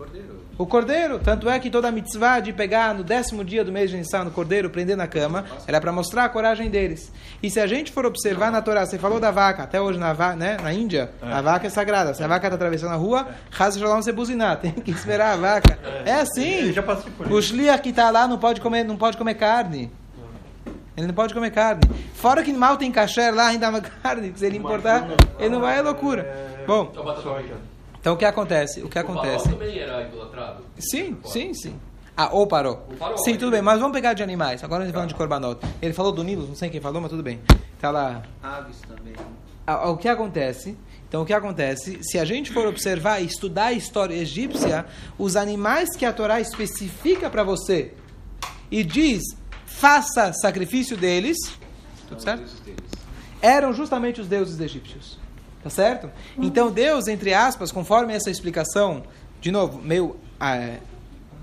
Cordeiro. 0.00 0.40
O 0.56 0.66
cordeiro. 0.66 1.18
Tanto 1.18 1.48
é 1.48 1.58
que 1.58 1.70
toda 1.70 1.88
a 1.88 1.92
mitzvah 1.92 2.40
de 2.40 2.52
pegar 2.52 2.94
no 2.94 3.04
décimo 3.04 3.44
dia 3.44 3.62
do 3.64 3.70
mês 3.70 3.90
de 3.90 3.96
Nissan 3.96 4.24
no 4.24 4.30
cordeiro, 4.30 4.70
prender 4.70 4.96
na 4.96 5.06
cama, 5.06 5.44
era 5.66 5.80
para 5.80 5.92
mostrar 5.92 6.24
a 6.24 6.28
coragem 6.28 6.70
deles. 6.70 7.12
E 7.42 7.50
se 7.50 7.60
a 7.60 7.66
gente 7.66 7.92
for 7.92 8.06
observar 8.06 8.50
na 8.50 8.62
Torá, 8.62 8.86
você 8.86 8.98
falou 8.98 9.20
da 9.20 9.30
vaca, 9.30 9.62
até 9.62 9.80
hoje 9.80 9.98
na, 9.98 10.12
va 10.12 10.34
né, 10.34 10.56
na 10.62 10.72
Índia, 10.72 11.10
a 11.20 11.42
vaca 11.42 11.66
é 11.66 11.70
sagrada. 11.70 12.14
Se 12.14 12.22
a 12.22 12.26
vaca 12.26 12.46
está 12.46 12.54
atravessando 12.56 12.92
a 12.92 12.96
rua, 12.96 13.28
Haza 13.58 13.78
Shalom 13.78 14.00
você 14.00 14.12
buzinar, 14.12 14.56
tem 14.60 14.72
que 14.72 14.90
esperar 14.90 15.34
a 15.34 15.36
vaca. 15.36 15.78
É 16.06 16.14
assim. 16.14 16.68
Eu 16.68 16.72
já 16.72 16.82
passei 16.82 17.10
por 17.10 17.30
O 17.30 17.38
isso. 17.38 17.48
shliach 17.48 17.82
que 17.82 17.90
está 17.90 18.10
lá 18.10 18.26
não 18.26 18.38
pode 18.38 18.60
comer, 18.60 18.84
não 18.84 18.96
pode 18.96 19.16
comer 19.16 19.34
carne. 19.34 19.90
Ele 20.96 21.06
não 21.06 21.14
pode 21.14 21.32
comer 21.32 21.50
carne. 21.50 21.82
Fora 22.14 22.42
que 22.42 22.52
mal 22.52 22.76
tem 22.76 22.90
kasher 22.92 23.34
lá, 23.34 23.46
ainda 23.48 23.70
uma 23.70 23.80
carne, 24.02 24.30
que 24.32 24.38
se 24.38 24.44
ele 24.46 24.58
importar, 24.58 25.06
ele 25.38 25.48
não 25.48 25.60
vai, 25.60 25.78
é 25.78 25.82
loucura. 25.82 26.48
Bom, 26.66 26.92
Então, 28.00 28.14
o 28.14 28.16
que 28.16 28.24
acontece? 28.24 28.82
O 28.82 28.88
que 28.88 28.98
O 28.98 29.00
acontece? 29.00 29.48
também 29.48 29.78
era 29.78 30.02
idolatrado. 30.02 30.64
Sim, 30.78 31.18
sim, 31.24 31.52
sim. 31.54 31.78
Ah, 32.16 32.28
ou 32.32 32.46
parou. 32.46 32.86
O 33.14 33.18
Sim, 33.18 33.36
tudo 33.36 33.50
bem, 33.50 33.62
mas 33.62 33.78
vamos 33.78 33.94
pegar 33.94 34.12
de 34.14 34.22
animais. 34.22 34.62
Agora 34.64 34.82
a 34.82 34.84
gente 34.86 34.92
tá 34.92 34.98
falando 34.98 35.08
de 35.10 35.14
Corbanot. 35.14 35.60
Ele 35.80 35.92
falou 35.94 36.12
do 36.12 36.22
Nilo, 36.24 36.46
não 36.46 36.54
sei 36.54 36.68
quem 36.68 36.80
falou, 36.80 37.00
mas 37.00 37.10
tudo 37.10 37.22
bem. 37.22 37.40
Tá 37.80 37.90
lá. 37.90 38.22
Aves 38.42 38.80
também. 38.80 39.14
Ah, 39.66 39.88
O 39.90 39.96
que 39.96 40.08
acontece? 40.08 40.76
Então, 41.08 41.22
o 41.22 41.26
que 41.26 41.32
acontece? 41.32 41.98
Se 42.02 42.18
a 42.18 42.24
gente 42.24 42.52
for 42.52 42.66
observar 42.66 43.20
e 43.20 43.26
estudar 43.26 43.66
a 43.66 43.72
história 43.72 44.14
egípcia, 44.14 44.86
os 45.18 45.34
animais 45.36 45.96
que 45.96 46.04
a 46.04 46.12
Torá 46.12 46.40
especifica 46.40 47.28
para 47.28 47.42
você 47.42 47.94
e 48.70 48.84
diz, 48.84 49.22
faça 49.66 50.32
sacrifício 50.32 50.96
deles, 50.96 51.36
tudo 52.08 52.22
certo? 52.22 52.44
eram 53.42 53.72
justamente 53.72 54.20
os 54.20 54.28
deuses 54.28 54.60
egípcios. 54.60 55.18
Tá 55.62 55.68
certo? 55.70 56.10
Então 56.38 56.70
Deus, 56.70 57.06
entre 57.06 57.34
aspas, 57.34 57.70
conforme 57.70 58.14
essa 58.14 58.30
explicação, 58.30 59.02
de 59.40 59.50
novo, 59.50 59.78
meio 59.82 60.16
ah, 60.38 60.76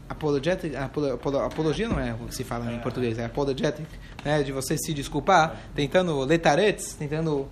apologetic, 0.09 0.75
apolo- 0.75 1.13
apolo- 1.13 1.39
apologia 1.39 1.87
não 1.87 1.99
é 1.99 2.13
o 2.13 2.25
que 2.27 2.33
se 2.33 2.43
fala 2.43 2.71
em 2.73 2.79
português, 2.79 3.19
é 3.19 3.25
apologetic, 3.25 3.85
né, 4.25 4.41
de 4.41 4.51
você 4.51 4.75
se 4.77 4.91
desculpar, 4.93 5.55
tentando 5.75 6.17
letaretes, 6.21 6.93
tentando 6.93 7.47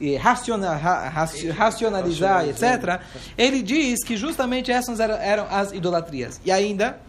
eh, 0.00 0.16
raciona- 0.16 0.76
ra- 0.76 1.08
raci- 1.08 1.48
racionalizar, 1.50 2.46
etc. 2.48 3.00
Ele 3.36 3.60
diz 3.62 4.04
que 4.04 4.16
justamente 4.16 4.70
essas 4.70 5.00
eram, 5.00 5.14
eram 5.16 5.46
as 5.50 5.72
idolatrias. 5.72 6.40
E 6.44 6.52
ainda, 6.52 7.00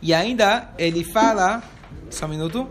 e 0.00 0.14
ainda 0.14 0.70
ele 0.78 1.04
fala, 1.04 1.62
só 2.10 2.24
um 2.24 2.28
minuto. 2.30 2.66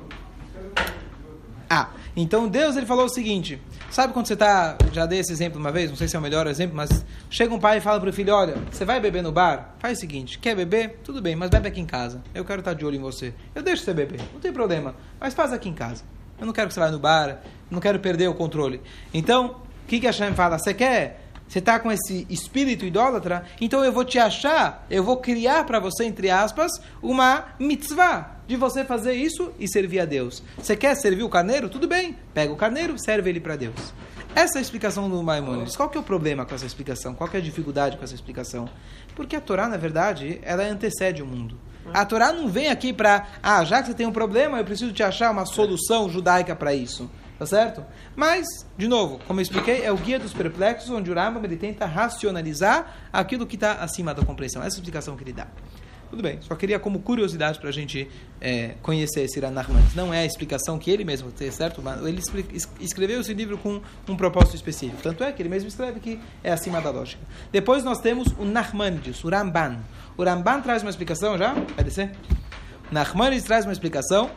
Ah, 1.70 1.90
então 2.16 2.48
Deus 2.48 2.76
ele 2.76 2.86
falou 2.86 3.06
o 3.06 3.10
seguinte: 3.10 3.60
sabe 3.94 4.12
quando 4.12 4.26
você 4.26 4.34
está, 4.34 4.76
já 4.92 5.06
dei 5.06 5.20
esse 5.20 5.32
exemplo 5.32 5.60
uma 5.60 5.72
vez, 5.72 5.90
não 5.90 5.96
sei 5.96 6.08
se 6.08 6.16
é 6.16 6.20
o 6.20 6.22
melhor 6.22 6.48
exemplo, 6.48 6.76
mas 6.76 7.06
chega 7.30 7.54
um 7.54 7.60
pai 7.60 7.78
e 7.78 7.82
fala 7.82 8.00
para 8.00 8.10
o 8.10 8.14
filho: 8.14 8.34
olha, 8.34 8.56
você 8.72 8.84
vai 8.84 9.00
beber 9.00 9.22
no 9.22 9.32
bar? 9.32 9.76
Faz 9.78 10.00
o 10.00 10.02
seguinte: 10.02 10.40
quer 10.40 10.56
beber? 10.56 11.00
Tudo 11.04 11.22
bem, 11.22 11.36
mas 11.36 11.50
bebe 11.50 11.68
aqui 11.68 11.80
em 11.80 11.86
casa. 11.86 12.22
Eu 12.34 12.44
quero 12.44 12.60
estar 12.60 12.74
de 12.74 12.84
olho 12.84 12.96
em 12.96 13.02
você. 13.02 13.34
Eu 13.54 13.62
deixo 13.62 13.84
você 13.84 13.94
beber, 13.94 14.20
não 14.34 14.40
tem 14.40 14.52
problema, 14.52 14.96
mas 15.20 15.34
faz 15.34 15.54
aqui 15.54 15.70
em 15.70 15.74
casa. 15.74 16.04
Eu 16.40 16.48
não 16.48 16.54
quero 16.54 16.68
que 16.68 16.74
você 16.74 16.80
vá 16.80 16.90
no 16.90 17.00
bar, 17.00 17.42
não 17.70 17.80
quero 17.80 18.00
perder 18.00 18.28
o 18.28 18.34
controle. 18.34 18.82
Então, 19.14 19.58
o 19.86 19.88
que, 19.88 20.00
que 20.00 20.08
Hashem 20.08 20.34
fala? 20.34 20.58
Você 20.58 20.74
quer? 20.74 21.22
Você 21.48 21.60
está 21.60 21.80
com 21.80 21.92
esse 21.92 22.26
espírito 22.32 22.84
idólatra? 22.84 23.46
Então 23.62 23.84
eu 23.84 23.94
vou 23.94 24.04
te 24.04 24.18
achar, 24.18 24.88
eu 24.90 25.04
vou 25.04 25.18
criar 25.18 25.66
para 25.66 25.80
você, 25.80 26.06
entre 26.06 26.32
aspas, 26.32 26.72
uma 27.02 27.46
mitzvah 27.60 28.33
de 28.48 28.56
você 28.56 28.84
fazer 28.84 29.14
isso 29.14 29.52
e 29.60 29.68
servir 29.68 30.00
a 30.00 30.06
Deus. 30.06 30.44
Você 30.58 30.76
quer 30.76 30.96
servir 30.96 31.24
o 31.24 31.30
carneiro? 31.30 31.70
Tudo 31.70 31.88
bem, 31.88 32.18
pega 32.34 32.52
o 32.52 32.58
carneiro, 32.58 32.98
serve 32.98 33.30
ele 33.30 33.40
para 33.40 33.56
Deus. 33.56 33.94
Essa 34.36 34.58
é 34.58 34.60
a 34.60 34.62
explicação 34.62 35.10
do 35.10 35.22
Maimonides. 35.22 35.76
Qual 35.76 35.90
que 35.90 35.98
é 35.98 36.02
o 36.02 36.04
problema 36.04 36.44
com 36.46 36.56
essa 36.56 36.66
explicação? 36.66 37.14
Qual 37.14 37.30
que 37.30 37.38
é 37.38 37.40
a 37.40 37.44
dificuldade 37.44 37.98
com 37.98 38.04
essa 38.04 38.16
explicação? 38.16 38.68
Porque 39.16 39.36
a 39.36 39.42
Torá, 39.42 39.68
na 39.68 39.78
verdade, 39.78 40.40
ela 40.42 40.64
antecede 40.64 41.22
o 41.22 41.26
mundo. 41.26 41.60
A 41.94 42.04
Torá 42.06 42.32
não 42.34 42.48
vem 42.48 42.70
aqui 42.70 42.92
para, 42.92 43.28
ah, 43.44 43.64
já 43.64 43.82
que 43.82 43.90
você 43.90 43.94
tem 43.94 44.08
um 44.08 44.12
problema, 44.12 44.58
eu 44.58 44.66
preciso 44.66 44.92
te 44.92 45.04
achar 45.04 45.30
uma 45.32 45.46
solução 45.46 46.10
judaica 46.10 46.56
para 46.56 46.74
isso. 46.74 47.10
Tá 47.38 47.46
certo? 47.46 47.84
Mas, 48.16 48.46
de 48.78 48.88
novo, 48.88 49.20
como 49.28 49.40
eu 49.40 49.42
expliquei, 49.42 49.84
é 49.84 49.92
o 49.92 49.98
guia 49.98 50.18
dos 50.18 50.34
perplexos, 50.34 50.90
onde 50.90 51.12
o 51.12 51.14
Rambam 51.14 51.44
ele 51.44 51.58
tenta 51.58 51.86
racionalizar 51.86 53.10
aquilo 53.12 53.46
que 53.46 53.56
está 53.56 53.74
acima 53.74 54.14
da 54.14 54.24
compreensão. 54.24 54.62
Essa 54.62 54.76
é 54.76 54.78
a 54.78 54.80
explicação 54.80 55.18
que 55.18 55.24
ele 55.24 55.34
dá. 55.34 55.48
Tudo 56.14 56.22
bem, 56.22 56.38
só 56.42 56.54
queria 56.54 56.78
como 56.78 57.00
curiosidade 57.00 57.58
para 57.58 57.70
a 57.70 57.72
gente 57.72 58.08
é, 58.40 58.76
conhecer 58.84 59.22
esse 59.22 59.42
Nachmanides. 59.42 59.96
Não 59.96 60.14
é 60.14 60.20
a 60.20 60.26
explicação 60.28 60.78
que 60.78 60.92
ele 60.92 61.04
mesmo 61.04 61.32
tem, 61.32 61.50
certo? 61.50 61.82
Mas 61.82 62.06
ele 62.06 62.22
escreveu 62.80 63.20
esse 63.20 63.34
livro 63.34 63.58
com 63.58 63.82
um 64.08 64.16
propósito 64.16 64.56
específico. 64.56 65.02
Tanto 65.02 65.24
é 65.24 65.32
que 65.32 65.42
ele 65.42 65.50
mesmo 65.50 65.68
escreve 65.68 66.00
que 66.00 66.20
é 66.44 66.52
acima 66.52 66.80
da 66.80 66.92
lógica. 66.92 67.20
Depois 67.52 67.84
nós 67.84 68.00
temos 68.00 68.28
o 68.38 68.46
Nachmanides, 68.46 69.24
o 69.24 69.30
Ramban. 69.30 69.80
O 70.16 70.24
Ramban 70.24 70.62
traz 70.62 70.84
uma 70.84 70.92
explicação 70.92 71.36
já? 71.36 71.56
Vai 71.56 71.84
descer? 71.84 72.12
Nachmanides 72.92 73.44
traz 73.44 73.66
uma 73.66 73.74
explicação 73.74 74.30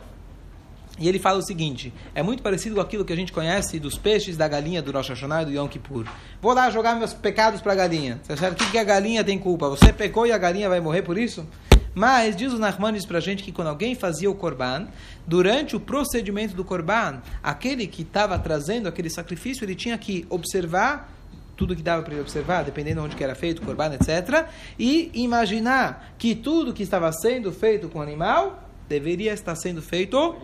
e 0.99 1.07
ele 1.07 1.19
fala 1.19 1.39
o 1.39 1.41
seguinte: 1.41 1.93
é 2.13 2.23
muito 2.23 2.41
parecido 2.43 2.75
com 2.75 2.81
aquilo 2.81 3.05
que 3.05 3.13
a 3.13 3.15
gente 3.15 3.31
conhece 3.31 3.79
dos 3.79 3.97
peixes, 3.97 4.37
da 4.37 4.47
galinha, 4.47 4.81
do 4.81 4.91
Rosh 4.91 5.09
Hashanah 5.09 5.43
e 5.43 5.45
do 5.45 5.51
Yom 5.51 5.67
Kippur. 5.67 6.05
Vou 6.41 6.53
lá 6.53 6.69
jogar 6.69 6.95
meus 6.95 7.13
pecados 7.13 7.61
para 7.61 7.73
a 7.73 7.75
galinha. 7.75 8.19
Você 8.23 8.37
sabe 8.37 8.53
o 8.53 8.55
que, 8.55 8.71
que 8.71 8.77
a 8.77 8.83
galinha 8.83 9.23
tem 9.23 9.37
culpa? 9.37 9.69
Você 9.69 9.93
pecou 9.93 10.25
e 10.25 10.31
a 10.31 10.37
galinha 10.37 10.69
vai 10.69 10.79
morrer 10.79 11.01
por 11.01 11.17
isso? 11.17 11.45
Mas 11.93 12.35
diz 12.35 12.53
o 12.53 12.59
Nachmanides 12.59 13.07
para 13.07 13.17
a 13.17 13.21
gente 13.21 13.41
que 13.43 13.51
quando 13.51 13.69
alguém 13.69 13.95
fazia 13.95 14.29
o 14.29 14.35
korban, 14.35 14.87
durante 15.25 15.75
o 15.75 15.79
procedimento 15.79 16.55
do 16.55 16.63
korban, 16.63 17.23
aquele 17.41 17.87
que 17.87 18.03
estava 18.03 18.37
trazendo 18.37 18.87
aquele 18.87 19.09
sacrifício, 19.09 19.65
ele 19.65 19.73
tinha 19.73 19.97
que 19.97 20.23
observar 20.29 21.11
tudo 21.55 21.75
que 21.75 21.81
dava 21.81 22.03
para 22.03 22.13
ele 22.13 22.21
observar, 22.21 22.63
dependendo 22.63 23.01
de 23.01 23.07
onde 23.07 23.15
que 23.15 23.23
era 23.23 23.33
feito, 23.33 23.63
corban, 23.63 23.95
etc. 23.95 24.45
E 24.77 25.09
imaginar 25.15 26.13
que 26.19 26.35
tudo 26.35 26.71
que 26.71 26.83
estava 26.83 27.11
sendo 27.11 27.51
feito 27.51 27.89
com 27.89 27.97
o 27.97 28.01
animal 28.01 28.69
deveria 28.87 29.33
estar 29.33 29.55
sendo 29.55 29.81
feito 29.81 30.35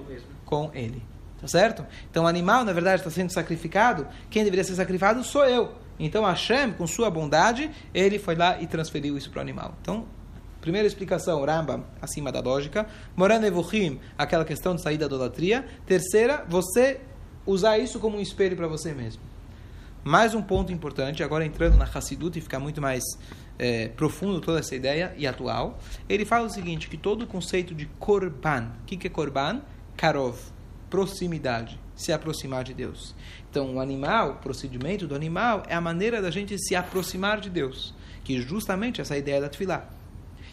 com 0.46 0.70
ele. 0.74 1.02
Tá 1.40 1.48
certo? 1.48 1.86
Então 2.10 2.24
o 2.24 2.28
animal, 2.28 2.64
na 2.64 2.72
verdade, 2.72 3.02
está 3.02 3.10
sendo 3.10 3.32
sacrificado. 3.32 4.08
Quem 4.30 4.44
deveria 4.44 4.64
ser 4.64 4.76
sacrificado 4.76 5.24
sou 5.24 5.46
eu. 5.46 5.74
Então 6.00 6.24
Hashem, 6.24 6.72
com 6.72 6.88
sua 6.88 7.10
bondade, 7.10 7.70
ele 7.94 8.18
foi 8.18 8.36
lá 8.36 8.62
e 8.62 8.68
transferiu 8.68 9.18
isso 9.18 9.30
para 9.30 9.40
o 9.40 9.42
animal. 9.42 9.76
Então, 9.82 10.06
primeira 10.62 10.88
explicação, 10.88 11.44
Rambam, 11.44 11.86
acima 12.02 12.32
da 12.32 12.40
lógica. 12.40 12.88
Moran 13.16 13.42
Evohim, 13.46 14.00
aquela 14.18 14.46
questão 14.46 14.74
de 14.74 14.82
sair 14.82 14.98
da 14.98 15.06
idolatria. 15.06 15.66
Terceira, 15.86 16.46
você 16.48 17.02
usar 17.46 17.78
isso 17.78 18.00
como 18.00 18.18
um 18.18 18.22
espelho 18.22 18.56
para 18.56 18.68
você 18.68 18.94
mesmo. 18.94 19.22
Mais 20.04 20.34
um 20.34 20.42
ponto 20.42 20.72
importante, 20.72 21.24
agora 21.24 21.46
entrando 21.46 21.78
na 21.78 21.86
Hassidut 21.86 22.38
e 22.38 22.42
ficar 22.42 22.60
muito 22.60 22.82
mais 22.82 23.04
é, 23.58 23.88
profundo 23.90 24.42
toda 24.42 24.60
essa 24.60 24.76
ideia 24.76 25.14
e 25.18 25.26
atual, 25.26 25.80
ele 26.10 26.26
fala 26.26 26.46
o 26.46 26.50
seguinte, 26.50 26.90
que 26.90 26.98
todo 26.98 27.24
o 27.24 27.28
conceito 27.28 27.74
de 27.74 27.86
Korban, 28.00 28.72
o 28.82 28.86
que, 28.86 28.98
que 28.98 29.08
é 29.08 29.10
Korban? 29.10 29.62
Karov, 29.96 30.38
proximidade, 30.90 31.80
se 31.96 32.12
aproximar 32.12 32.64
de 32.64 32.74
Deus. 32.74 33.16
Então, 33.50 33.76
o 33.76 33.80
animal, 33.80 34.32
o 34.32 34.36
procedimento 34.36 35.08
do 35.08 35.16
animal 35.16 35.64
é 35.68 35.76
a 35.76 35.82
maneira 35.82 36.22
da 36.22 36.32
gente 36.32 36.58
se 36.58 36.76
aproximar 36.76 37.40
de 37.40 37.50
Deus, 37.50 37.94
que 38.24 38.42
justamente 38.42 39.02
essa 39.02 39.18
ideia 39.18 39.42
da 39.42 39.50
Tfilah. 39.50 39.90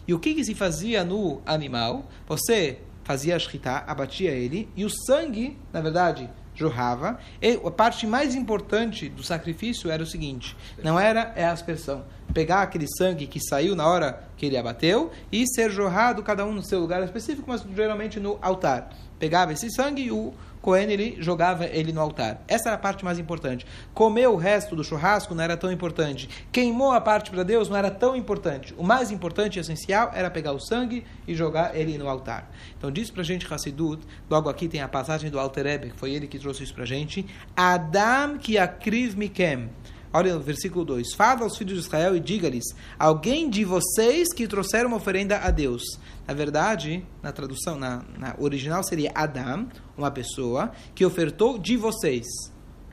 E 0.06 0.14
o 0.14 0.18
que, 0.18 0.34
que 0.34 0.44
se 0.44 0.54
fazia 0.54 1.04
no 1.04 1.40
animal? 1.46 2.08
Você 2.26 2.78
fazia 3.04 3.36
a 3.36 3.38
shritá, 3.38 3.84
abatia 3.86 4.30
ele, 4.30 4.68
e 4.76 4.84
o 4.84 4.90
sangue, 4.90 5.58
na 5.72 5.80
verdade, 5.80 6.28
jorrava. 6.54 7.18
E 7.40 7.60
a 7.64 7.70
parte 7.70 8.06
mais 8.06 8.34
importante 8.34 9.08
do 9.08 9.22
sacrifício 9.22 9.90
era 9.90 10.02
o 10.02 10.06
seguinte: 10.06 10.56
não 10.82 10.98
era 10.98 11.32
é 11.36 11.44
a 11.44 11.52
aspersão. 11.52 12.04
Pegar 12.32 12.62
aquele 12.62 12.86
sangue 12.96 13.26
que 13.26 13.40
saiu 13.40 13.74
na 13.74 13.86
hora 13.86 14.22
que 14.36 14.46
ele 14.46 14.56
abateu 14.56 15.10
e 15.30 15.44
ser 15.46 15.70
jorrado 15.70 16.22
cada 16.22 16.44
um 16.46 16.52
no 16.52 16.62
seu 16.62 16.80
lugar 16.80 17.02
específico, 17.02 17.44
mas 17.48 17.64
geralmente 17.74 18.18
no 18.20 18.38
altar. 18.40 18.90
Pegava 19.18 19.52
esse 19.52 19.70
sangue 19.70 20.04
e 20.04 20.12
o 20.12 20.32
Cohen 20.60 20.90
ele 20.90 21.16
jogava 21.20 21.66
ele 21.66 21.92
no 21.92 22.00
altar. 22.00 22.42
Essa 22.46 22.68
era 22.68 22.76
a 22.76 22.78
parte 22.78 23.04
mais 23.04 23.18
importante. 23.18 23.66
Comer 23.94 24.28
o 24.28 24.36
resto 24.36 24.76
do 24.76 24.84
churrasco 24.84 25.34
não 25.34 25.42
era 25.42 25.56
tão 25.56 25.72
importante. 25.72 26.28
Queimou 26.52 26.92
a 26.92 27.00
parte 27.00 27.30
para 27.30 27.42
Deus 27.42 27.68
não 27.68 27.76
era 27.76 27.90
tão 27.90 28.14
importante. 28.14 28.74
O 28.76 28.84
mais 28.84 29.10
importante 29.10 29.56
e 29.56 29.60
essencial 29.60 30.10
era 30.14 30.30
pegar 30.30 30.52
o 30.52 30.60
sangue 30.60 31.04
e 31.26 31.34
jogar 31.34 31.74
ele 31.74 31.96
no 31.96 32.08
altar. 32.08 32.50
Então 32.76 32.90
diz 32.90 33.10
pra 33.10 33.22
gente 33.22 33.52
Hassidut, 33.52 34.02
logo 34.28 34.48
aqui 34.48 34.68
tem 34.68 34.82
a 34.82 34.88
passagem 34.88 35.30
do 35.30 35.38
Alter 35.38 35.80
que 35.80 35.96
foi 35.96 36.12
ele 36.12 36.26
que 36.26 36.38
trouxe 36.38 36.62
isso 36.62 36.74
pra 36.74 36.84
gente. 36.84 37.26
Adam 37.56 38.38
ki 38.38 38.58
akriv 38.58 39.16
mikem. 39.16 39.70
Olha 40.12 40.36
o 40.36 40.40
versículo 40.40 40.84
2. 40.84 41.14
Fala 41.14 41.42
aos 41.42 41.56
filhos 41.56 41.74
de 41.74 41.86
Israel 41.86 42.16
e 42.16 42.20
diga-lhes: 42.20 42.64
Alguém 42.98 43.48
de 43.48 43.64
vocês 43.64 44.32
que 44.32 44.48
trouxeram 44.48 44.88
uma 44.88 44.96
oferenda 44.96 45.38
a 45.38 45.50
Deus. 45.50 45.82
Na 46.26 46.34
verdade, 46.34 47.06
na 47.22 47.30
tradução, 47.30 47.78
na, 47.78 48.02
na 48.18 48.34
original 48.38 48.82
seria 48.82 49.12
Adam, 49.14 49.68
uma 49.96 50.10
pessoa 50.10 50.72
que 50.94 51.04
ofertou 51.04 51.58
de 51.58 51.76
vocês. 51.76 52.26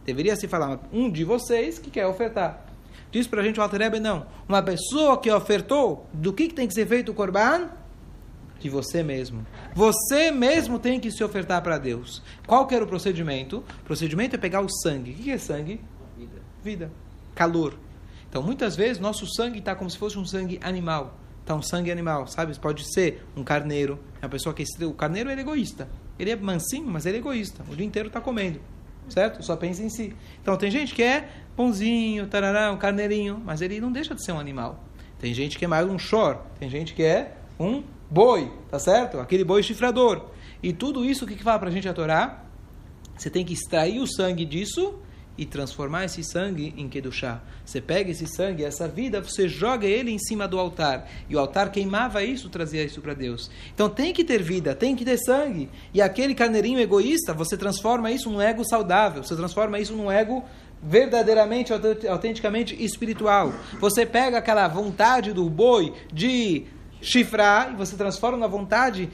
Deveria 0.05 0.35
se 0.35 0.47
falar 0.47 0.79
um 0.93 1.09
de 1.09 1.23
vocês 1.23 1.79
que 1.79 1.89
quer 1.89 2.05
ofertar. 2.05 2.65
Diz 3.11 3.25
pra 3.25 3.41
gente 3.41 3.59
o 3.59 3.63
Alter 3.63 3.81
Rebbe, 3.81 3.99
não. 3.99 4.27
Uma 4.47 4.61
pessoa 4.61 5.17
que 5.17 5.31
ofertou, 5.31 6.05
do 6.13 6.31
que, 6.31 6.47
que 6.47 6.53
tem 6.53 6.67
que 6.67 6.73
ser 6.73 6.87
feito 6.87 7.11
o 7.11 7.15
Corban? 7.15 7.69
de 8.59 8.69
você 8.69 9.03
mesmo. 9.03 9.45
Você 9.75 10.31
mesmo 10.31 10.79
tem 10.79 10.99
que 10.99 11.11
se 11.11 11.23
ofertar 11.23 11.61
para 11.61 11.77
Deus. 11.77 12.23
Qual 12.45 12.65
que 12.65 12.73
era 12.73 12.83
o 12.83 12.87
procedimento? 12.87 13.63
O 13.81 13.83
procedimento 13.83 14.35
é 14.35 14.39
pegar 14.39 14.61
o 14.61 14.69
sangue. 14.81 15.11
O 15.11 15.15
que 15.15 15.31
é 15.31 15.37
sangue? 15.37 15.79
Vida. 16.17 16.41
Vida. 16.63 16.91
Calor. 17.37 17.75
Então, 18.27 18.41
muitas 18.41 18.75
vezes, 18.75 18.99
nosso 18.99 19.27
sangue 19.27 19.59
está 19.59 19.75
como 19.75 19.87
se 19.89 19.97
fosse 19.97 20.17
um 20.17 20.25
sangue 20.25 20.59
animal. 20.63 21.15
Está 21.41 21.53
um 21.55 21.61
sangue 21.61 21.91
animal, 21.91 22.25
sabe? 22.25 22.57
Pode 22.57 22.83
ser 22.91 23.23
um 23.37 23.43
carneiro. 23.43 23.99
É 24.19 24.25
uma 24.25 24.31
pessoa 24.31 24.55
que... 24.55 24.63
O 24.83 24.93
carneiro 24.93 25.29
é 25.29 25.39
egoísta. 25.39 25.87
Ele 26.17 26.31
é 26.31 26.35
mansinho, 26.35 26.87
mas 26.87 27.05
ele 27.05 27.17
é 27.17 27.19
egoísta. 27.19 27.63
O 27.71 27.75
dia 27.75 27.85
inteiro 27.85 28.07
está 28.07 28.19
comendo. 28.19 28.59
Certo? 29.07 29.43
Só 29.43 29.55
pensa 29.55 29.83
em 29.83 29.89
si. 29.89 30.15
Então, 30.41 30.57
tem 30.57 30.71
gente 30.71 30.95
que 30.95 31.03
é 31.03 31.29
pãozinho, 31.55 32.25
tarará, 32.27 32.71
um 32.71 32.77
carneirinho. 32.77 33.39
Mas 33.45 33.61
ele 33.61 33.79
não 33.79 33.91
deixa 33.91 34.15
de 34.15 34.25
ser 34.25 34.31
um 34.31 34.39
animal. 34.39 34.83
Tem 35.19 35.31
gente 35.31 35.59
que 35.59 35.65
é 35.65 35.67
mais 35.67 35.87
um 35.87 35.99
chor. 35.99 36.41
Tem 36.59 36.67
gente 36.69 36.95
que 36.95 37.03
é 37.03 37.37
um 37.59 37.83
boi. 38.09 38.51
Tá 38.67 38.79
certo? 38.79 39.19
Aquele 39.19 39.43
boi 39.43 39.61
chifrador. 39.61 40.25
E 40.61 40.73
tudo 40.73 41.05
isso, 41.05 41.23
o 41.23 41.27
que, 41.27 41.35
que 41.35 41.43
fala 41.43 41.59
para 41.59 41.69
a 41.69 41.71
gente 41.71 41.87
a 41.87 41.93
Torá? 41.93 42.43
Você 43.15 43.29
tem 43.29 43.45
que 43.45 43.53
extrair 43.53 43.99
o 43.99 44.07
sangue 44.07 44.43
disso 44.43 44.99
e 45.37 45.45
transformar 45.45 46.05
esse 46.05 46.23
sangue 46.23 46.73
em 46.75 46.89
Kedushá. 46.89 47.41
Você 47.63 47.79
pega 47.79 48.09
esse 48.09 48.25
sangue, 48.27 48.63
essa 48.63 48.87
vida, 48.87 49.21
você 49.21 49.47
joga 49.47 49.85
ele 49.85 50.11
em 50.11 50.17
cima 50.17 50.47
do 50.47 50.59
altar. 50.59 51.07
E 51.29 51.35
o 51.35 51.39
altar 51.39 51.71
queimava 51.71 52.23
isso, 52.23 52.49
trazia 52.49 52.83
isso 52.83 53.01
para 53.01 53.13
Deus. 53.13 53.51
Então 53.73 53.89
tem 53.89 54.13
que 54.13 54.23
ter 54.23 54.41
vida, 54.41 54.73
tem 54.73 54.95
que 54.95 55.05
ter 55.05 55.17
sangue. 55.17 55.69
E 55.93 56.01
aquele 56.01 56.33
carneirinho 56.33 56.79
egoísta, 56.79 57.33
você 57.33 57.55
transforma 57.55 58.11
isso 58.11 58.29
num 58.29 58.41
ego 58.41 58.63
saudável. 58.65 59.23
Você 59.23 59.35
transforma 59.35 59.79
isso 59.79 59.93
num 59.93 60.11
ego 60.11 60.43
verdadeiramente, 60.81 61.71
autenticamente 62.07 62.75
espiritual. 62.83 63.53
Você 63.79 64.05
pega 64.05 64.37
aquela 64.37 64.67
vontade 64.67 65.33
do 65.33 65.49
boi 65.49 65.93
de 66.11 66.65
chifrar 67.01 67.73
e 67.73 67.75
você 67.75 67.95
transforma 67.95 68.37
na 68.37 68.47
vontade 68.47 69.09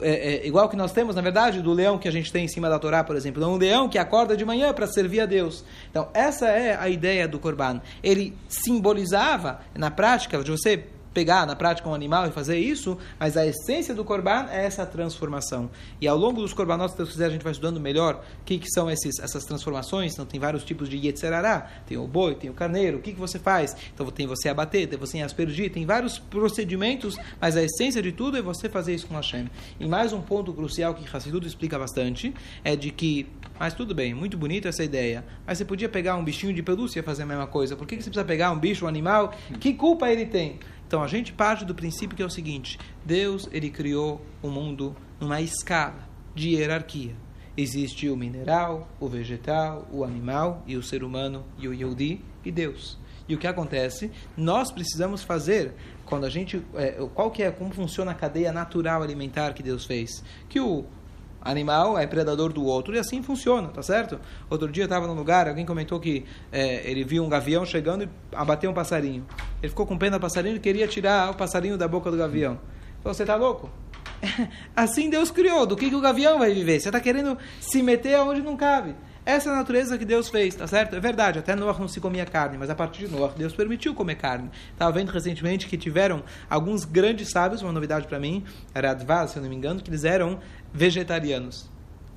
é, 0.00 0.10
é, 0.10 0.46
igual 0.46 0.68
que 0.68 0.76
nós 0.76 0.92
temos, 0.92 1.16
na 1.16 1.22
verdade, 1.22 1.60
do 1.60 1.72
leão 1.72 1.98
que 1.98 2.06
a 2.06 2.12
gente 2.12 2.30
tem 2.32 2.44
em 2.44 2.48
cima 2.48 2.68
da 2.68 2.78
Torá, 2.78 3.02
por 3.02 3.16
exemplo. 3.16 3.42
É 3.42 3.46
um 3.46 3.56
leão 3.56 3.88
que 3.88 3.98
acorda 3.98 4.36
de 4.36 4.44
manhã 4.44 4.72
para 4.72 4.86
servir 4.86 5.20
a 5.20 5.26
Deus. 5.26 5.64
Então, 5.90 6.08
essa 6.14 6.48
é 6.48 6.76
a 6.78 6.88
ideia 6.88 7.26
do 7.26 7.38
Corban. 7.38 7.80
Ele 8.02 8.36
simbolizava, 8.48 9.60
na 9.74 9.90
prática, 9.90 10.42
de 10.42 10.50
você 10.50 10.84
pegar 11.18 11.44
na 11.44 11.56
prática 11.56 11.88
um 11.88 11.94
animal 11.94 12.28
e 12.28 12.30
fazer 12.30 12.58
isso, 12.58 12.96
mas 13.18 13.36
a 13.36 13.44
essência 13.44 13.92
do 13.92 14.04
Corban 14.04 14.46
é 14.52 14.64
essa 14.64 14.86
transformação. 14.86 15.68
E 16.00 16.06
ao 16.06 16.16
longo 16.16 16.40
dos 16.40 16.52
Korbanot, 16.52 16.92
se 16.92 16.96
Deus 16.96 17.10
quiser, 17.10 17.26
a 17.26 17.30
gente 17.30 17.42
vai 17.42 17.50
estudando 17.50 17.80
melhor 17.80 18.24
o 18.40 18.44
que, 18.44 18.56
que 18.56 18.70
são 18.70 18.88
esses, 18.88 19.18
essas 19.18 19.42
transformações. 19.42 20.12
Então, 20.12 20.24
tem 20.24 20.38
vários 20.38 20.62
tipos 20.62 20.88
de 20.88 20.96
Yetzerará, 20.96 21.68
tem 21.88 21.98
o 21.98 22.06
boi, 22.06 22.36
tem 22.36 22.48
o 22.48 22.54
carneiro, 22.54 22.98
o 22.98 23.00
que, 23.00 23.12
que 23.12 23.18
você 23.18 23.36
faz? 23.36 23.74
Então, 23.92 24.06
tem 24.12 24.28
você 24.28 24.48
abater, 24.48 24.86
tem 24.86 24.96
você 24.96 25.20
aspergir, 25.20 25.72
tem 25.72 25.84
vários 25.84 26.20
procedimentos, 26.20 27.18
mas 27.40 27.56
a 27.56 27.64
essência 27.64 28.00
de 28.00 28.12
tudo 28.12 28.36
é 28.36 28.42
você 28.42 28.68
fazer 28.68 28.94
isso 28.94 29.08
com 29.08 29.16
Hashem. 29.16 29.50
E 29.80 29.86
mais 29.88 30.12
um 30.12 30.20
ponto 30.20 30.52
crucial 30.52 30.94
que 30.94 31.04
Hassidut 31.16 31.44
explica 31.44 31.76
bastante 31.76 32.32
é 32.62 32.76
de 32.76 32.92
que, 32.92 33.26
mas 33.58 33.74
tudo 33.74 33.92
bem, 33.92 34.14
muito 34.14 34.38
bonito 34.38 34.68
essa 34.68 34.84
ideia, 34.84 35.24
mas 35.44 35.58
você 35.58 35.64
podia 35.64 35.88
pegar 35.88 36.14
um 36.14 36.22
bichinho 36.22 36.54
de 36.54 36.62
pelúcia 36.62 37.00
e 37.00 37.02
fazer 37.02 37.24
a 37.24 37.26
mesma 37.26 37.48
coisa. 37.48 37.74
Por 37.74 37.88
que, 37.88 37.96
que 37.96 38.04
você 38.04 38.08
precisa 38.08 38.24
pegar 38.24 38.52
um 38.52 38.58
bicho, 38.58 38.84
um 38.84 38.88
animal? 38.88 39.34
Que 39.58 39.74
culpa 39.74 40.08
ele 40.08 40.26
tem? 40.26 40.60
Então 40.88 41.02
a 41.02 41.06
gente 41.06 41.34
parte 41.34 41.66
do 41.66 41.74
princípio 41.74 42.16
que 42.16 42.22
é 42.22 42.26
o 42.26 42.30
seguinte: 42.30 42.78
Deus 43.04 43.46
ele 43.52 43.68
criou 43.68 44.24
o 44.42 44.48
mundo 44.48 44.96
numa 45.20 45.38
escala 45.38 46.08
de 46.34 46.54
hierarquia. 46.54 47.14
Existe 47.54 48.08
o 48.08 48.16
mineral, 48.16 48.88
o 48.98 49.06
vegetal, 49.06 49.86
o 49.92 50.02
animal 50.02 50.62
e 50.66 50.76
o 50.76 50.82
ser 50.82 51.04
humano 51.04 51.44
e 51.58 51.68
o 51.68 51.74
Yodi 51.74 52.24
e 52.42 52.50
Deus. 52.50 52.98
E 53.28 53.34
o 53.34 53.38
que 53.38 53.46
acontece? 53.46 54.10
Nós 54.34 54.72
precisamos 54.72 55.22
fazer 55.22 55.74
quando 56.06 56.24
a 56.24 56.30
gente 56.30 56.64
é, 56.74 56.92
qual 57.14 57.30
que 57.30 57.42
é 57.42 57.50
como 57.50 57.70
funciona 57.70 58.12
a 58.12 58.14
cadeia 58.14 58.50
natural 58.50 59.02
alimentar 59.02 59.52
que 59.52 59.62
Deus 59.62 59.84
fez? 59.84 60.24
Que 60.48 60.58
o 60.58 60.86
animal 61.40 61.98
é 61.98 62.06
predador 62.06 62.52
do 62.52 62.64
outro 62.64 62.94
e 62.94 62.98
assim 62.98 63.22
funciona, 63.22 63.68
tá 63.68 63.82
certo? 63.82 64.20
Outro 64.50 64.70
dia 64.70 64.84
eu 64.84 64.86
estava 64.86 65.06
num 65.06 65.14
lugar, 65.14 65.48
alguém 65.48 65.64
comentou 65.64 65.98
que 66.00 66.24
é, 66.52 66.88
ele 66.90 67.04
viu 67.04 67.24
um 67.24 67.28
gavião 67.28 67.64
chegando 67.64 68.04
e 68.04 68.08
abateu 68.32 68.70
um 68.70 68.74
passarinho. 68.74 69.26
Ele 69.62 69.68
ficou 69.68 69.86
com 69.86 69.96
pena 69.96 70.18
do 70.18 70.22
passarinho 70.22 70.56
e 70.56 70.60
queria 70.60 70.86
tirar 70.86 71.30
o 71.30 71.34
passarinho 71.34 71.76
da 71.76 71.88
boca 71.88 72.10
do 72.10 72.16
gavião. 72.16 72.58
Você 73.04 73.24
tá 73.24 73.36
louco? 73.36 73.70
assim 74.74 75.08
Deus 75.08 75.30
criou, 75.30 75.66
do 75.66 75.76
que, 75.76 75.88
que 75.88 75.96
o 75.96 76.00
gavião 76.00 76.38
vai 76.38 76.52
viver? 76.52 76.80
Você 76.80 76.88
está 76.88 77.00
querendo 77.00 77.38
se 77.60 77.82
meter 77.82 78.14
aonde 78.14 78.42
não 78.42 78.56
cabe. 78.56 78.94
Essa 79.28 79.50
é 79.50 79.52
a 79.52 79.56
natureza 79.56 79.98
que 79.98 80.06
Deus 80.06 80.30
fez, 80.30 80.54
tá 80.54 80.66
certo? 80.66 80.96
É 80.96 81.00
verdade, 81.00 81.38
até 81.38 81.54
Noah 81.54 81.78
não 81.78 81.86
se 81.86 82.00
comia 82.00 82.24
carne, 82.24 82.56
mas 82.56 82.70
a 82.70 82.74
partir 82.74 83.06
de 83.06 83.14
Noah, 83.14 83.34
Deus 83.36 83.52
permitiu 83.52 83.94
comer 83.94 84.14
carne. 84.14 84.50
Estava 84.72 84.90
vendo 84.90 85.10
recentemente 85.12 85.66
que 85.66 85.76
tiveram 85.76 86.24
alguns 86.48 86.86
grandes 86.86 87.28
sábios, 87.28 87.60
uma 87.60 87.70
novidade 87.70 88.06
para 88.06 88.18
mim, 88.18 88.42
era 88.74 88.92
Advaz, 88.92 89.32
se 89.32 89.36
eu 89.36 89.42
não 89.42 89.50
me 89.50 89.54
engano, 89.54 89.82
que 89.82 89.90
eles 89.90 90.04
eram 90.04 90.40
vegetarianos. 90.72 91.68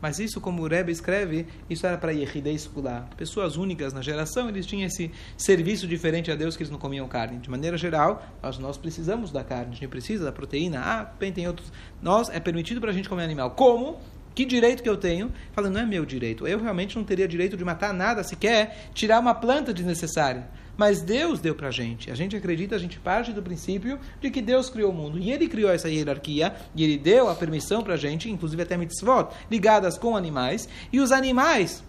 Mas 0.01 0.17
isso, 0.17 0.41
como 0.41 0.63
o 0.63 0.67
Rebbe 0.67 0.91
escreve, 0.91 1.45
isso 1.69 1.85
era 1.85 1.95
para 1.95 2.11
Yehidei 2.11 2.55
Skulá. 2.55 3.07
Pessoas 3.15 3.55
únicas 3.55 3.93
na 3.93 4.01
geração, 4.01 4.49
eles 4.49 4.65
tinham 4.65 4.87
esse 4.87 5.11
serviço 5.37 5.87
diferente 5.87 6.31
a 6.31 6.35
Deus 6.35 6.57
que 6.57 6.63
eles 6.63 6.71
não 6.71 6.79
comiam 6.79 7.07
carne. 7.07 7.37
De 7.37 7.49
maneira 7.49 7.77
geral, 7.77 8.25
nós, 8.41 8.57
nós 8.57 8.77
precisamos 8.77 9.31
da 9.31 9.43
carne, 9.43 9.73
a 9.73 9.75
gente 9.75 9.87
precisa 9.87 10.25
da 10.25 10.31
proteína. 10.31 10.81
Ah, 10.83 11.03
bem, 11.19 11.31
tem 11.31 11.47
outros. 11.47 11.71
Nós, 12.01 12.29
é 12.29 12.39
permitido 12.39 12.81
para 12.81 12.89
a 12.89 12.93
gente 12.93 13.07
comer 13.07 13.23
animal. 13.23 13.51
Como? 13.51 13.99
Que 14.33 14.43
direito 14.43 14.81
que 14.81 14.89
eu 14.89 14.97
tenho? 14.97 15.31
Falando, 15.53 15.73
não 15.73 15.81
é 15.81 15.85
meu 15.85 16.03
direito. 16.03 16.47
Eu 16.47 16.59
realmente 16.59 16.97
não 16.97 17.03
teria 17.03 17.27
direito 17.27 17.55
de 17.55 17.63
matar 17.63 17.93
nada 17.93 18.23
sequer, 18.23 18.89
tirar 18.93 19.19
uma 19.19 19.35
planta 19.35 19.71
desnecessária. 19.71 20.47
Mas 20.81 20.99
Deus 20.99 21.39
deu 21.39 21.53
para 21.53 21.67
a 21.67 21.71
gente. 21.71 22.09
A 22.09 22.15
gente 22.15 22.35
acredita, 22.35 22.75
a 22.75 22.79
gente 22.79 22.97
parte 22.97 23.31
do 23.31 23.43
princípio 23.43 23.99
de 24.19 24.31
que 24.31 24.41
Deus 24.41 24.67
criou 24.67 24.89
o 24.89 24.95
mundo. 24.95 25.19
E 25.19 25.31
Ele 25.31 25.47
criou 25.47 25.69
essa 25.69 25.87
hierarquia, 25.87 26.55
e 26.75 26.83
Ele 26.83 26.97
deu 26.97 27.29
a 27.29 27.35
permissão 27.35 27.83
para 27.83 27.93
a 27.93 27.97
gente, 27.97 28.31
inclusive 28.31 28.63
até 28.63 28.75
mitzvot, 28.75 29.27
ligadas 29.51 29.95
com 29.95 30.17
animais. 30.17 30.67
E 30.91 30.99
os 30.99 31.11
animais 31.11 31.83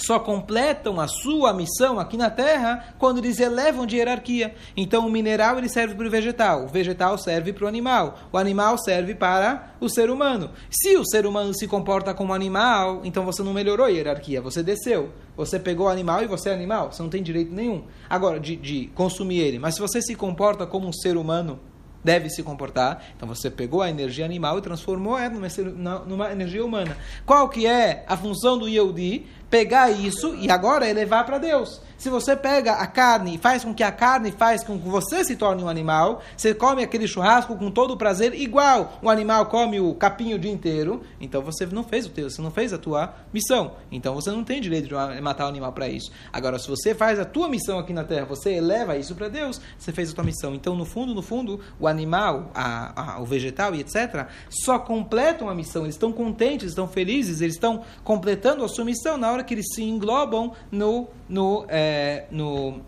só 0.00 0.18
completam 0.18 1.00
a 1.00 1.06
sua 1.06 1.52
missão 1.52 1.98
aqui 2.00 2.16
na 2.16 2.30
Terra 2.30 2.94
quando 2.98 3.18
eles 3.18 3.38
elevam 3.38 3.86
de 3.86 3.96
hierarquia. 3.96 4.54
Então 4.76 5.06
o 5.06 5.10
mineral 5.10 5.58
ele 5.58 5.68
serve 5.68 5.94
para 5.94 6.06
o 6.06 6.10
vegetal, 6.10 6.64
o 6.64 6.68
vegetal 6.68 7.16
serve 7.18 7.52
para 7.52 7.64
o 7.64 7.68
animal, 7.68 8.18
o 8.32 8.38
animal 8.38 8.78
serve 8.78 9.14
para 9.14 9.74
o 9.80 9.88
ser 9.88 10.10
humano. 10.10 10.50
Se 10.70 10.96
o 10.96 11.04
ser 11.04 11.26
humano 11.26 11.54
se 11.54 11.66
comporta 11.66 12.12
como 12.14 12.32
animal, 12.32 13.00
então 13.04 13.24
você 13.24 13.42
não 13.42 13.52
melhorou 13.52 13.86
a 13.86 13.90
hierarquia, 13.90 14.40
você 14.40 14.62
desceu. 14.62 15.10
Você 15.36 15.58
pegou 15.58 15.86
o 15.86 15.90
animal 15.90 16.22
e 16.22 16.26
você 16.26 16.50
é 16.50 16.54
animal, 16.54 16.92
você 16.92 17.02
não 17.02 17.08
tem 17.08 17.22
direito 17.22 17.54
nenhum. 17.54 17.84
Agora, 18.08 18.38
de, 18.38 18.56
de 18.56 18.90
consumir 18.94 19.38
ele. 19.38 19.58
Mas 19.58 19.74
se 19.74 19.80
você 19.80 20.02
se 20.02 20.14
comporta 20.14 20.66
como 20.66 20.86
um 20.86 20.92
ser 20.92 21.16
humano, 21.16 21.58
deve 22.02 22.28
se 22.30 22.42
comportar. 22.42 23.04
Então 23.16 23.28
você 23.28 23.50
pegou 23.50 23.82
a 23.82 23.90
energia 23.90 24.24
animal 24.24 24.58
e 24.58 24.62
transformou 24.62 25.18
ela 25.18 25.34
numa, 25.34 25.98
numa 26.00 26.32
energia 26.32 26.64
humana. 26.64 26.96
Qual 27.24 27.48
que 27.48 27.66
é 27.66 28.04
a 28.06 28.16
função 28.16 28.58
do 28.58 28.68
Yehudi? 28.68 29.26
Pegar 29.50 29.90
isso 29.90 30.34
e 30.36 30.50
agora 30.50 30.88
elevar 30.88 31.26
para 31.26 31.38
Deus. 31.38 31.82
Se 32.00 32.08
você 32.08 32.34
pega 32.34 32.76
a 32.76 32.86
carne 32.86 33.34
e 33.34 33.38
faz 33.38 33.62
com 33.62 33.74
que 33.74 33.82
a 33.82 33.92
carne 33.92 34.32
faz 34.32 34.64
com 34.64 34.78
que 34.78 34.88
você 34.88 35.22
se 35.22 35.36
torne 35.36 35.62
um 35.62 35.68
animal, 35.68 36.22
você 36.34 36.54
come 36.54 36.82
aquele 36.82 37.06
churrasco 37.06 37.54
com 37.56 37.70
todo 37.70 37.90
o 37.90 37.96
prazer, 37.96 38.32
igual 38.32 38.98
o 39.02 39.10
animal 39.10 39.44
come 39.46 39.78
o 39.78 39.94
capinho 39.94 40.36
o 40.36 40.38
dia 40.38 40.50
inteiro, 40.50 41.02
então 41.20 41.42
você 41.42 41.66
não 41.66 41.84
fez 41.84 42.06
o 42.06 42.08
teu, 42.08 42.30
você 42.30 42.40
não 42.40 42.50
fez 42.50 42.72
a 42.72 42.78
tua 42.78 43.14
missão. 43.34 43.72
Então 43.92 44.14
você 44.14 44.30
não 44.30 44.42
tem 44.42 44.62
direito 44.62 44.88
de 44.88 45.20
matar 45.20 45.44
o 45.44 45.48
animal 45.48 45.74
para 45.74 45.88
isso. 45.88 46.10
Agora, 46.32 46.58
se 46.58 46.68
você 46.68 46.94
faz 46.94 47.18
a 47.20 47.24
tua 47.26 47.50
missão 47.50 47.78
aqui 47.78 47.92
na 47.92 48.02
terra, 48.02 48.24
você 48.24 48.54
eleva 48.54 48.96
isso 48.96 49.14
para 49.14 49.28
Deus, 49.28 49.60
você 49.76 49.92
fez 49.92 50.10
a 50.10 50.14
tua 50.14 50.24
missão. 50.24 50.54
Então, 50.54 50.74
no 50.74 50.86
fundo, 50.86 51.14
no 51.14 51.20
fundo, 51.20 51.60
o 51.78 51.86
animal, 51.86 52.50
a, 52.54 53.16
a, 53.16 53.20
o 53.20 53.26
vegetal 53.26 53.74
e 53.74 53.80
etc., 53.80 54.26
só 54.48 54.78
completam 54.78 55.50
a 55.50 55.54
missão. 55.54 55.82
Eles 55.82 55.96
estão 55.96 56.12
contentes, 56.12 56.70
estão 56.70 56.88
felizes, 56.88 57.42
eles 57.42 57.56
estão 57.56 57.82
completando 58.02 58.64
a 58.64 58.68
sua 58.68 58.86
missão 58.86 59.18
na 59.18 59.30
hora 59.30 59.39
que 59.42 59.54
eles 59.54 59.66
se 59.74 59.82
englobam 59.82 60.52
no 60.70 61.08
no, 61.28 61.64
é, 61.68 62.26
no, 62.30 62.80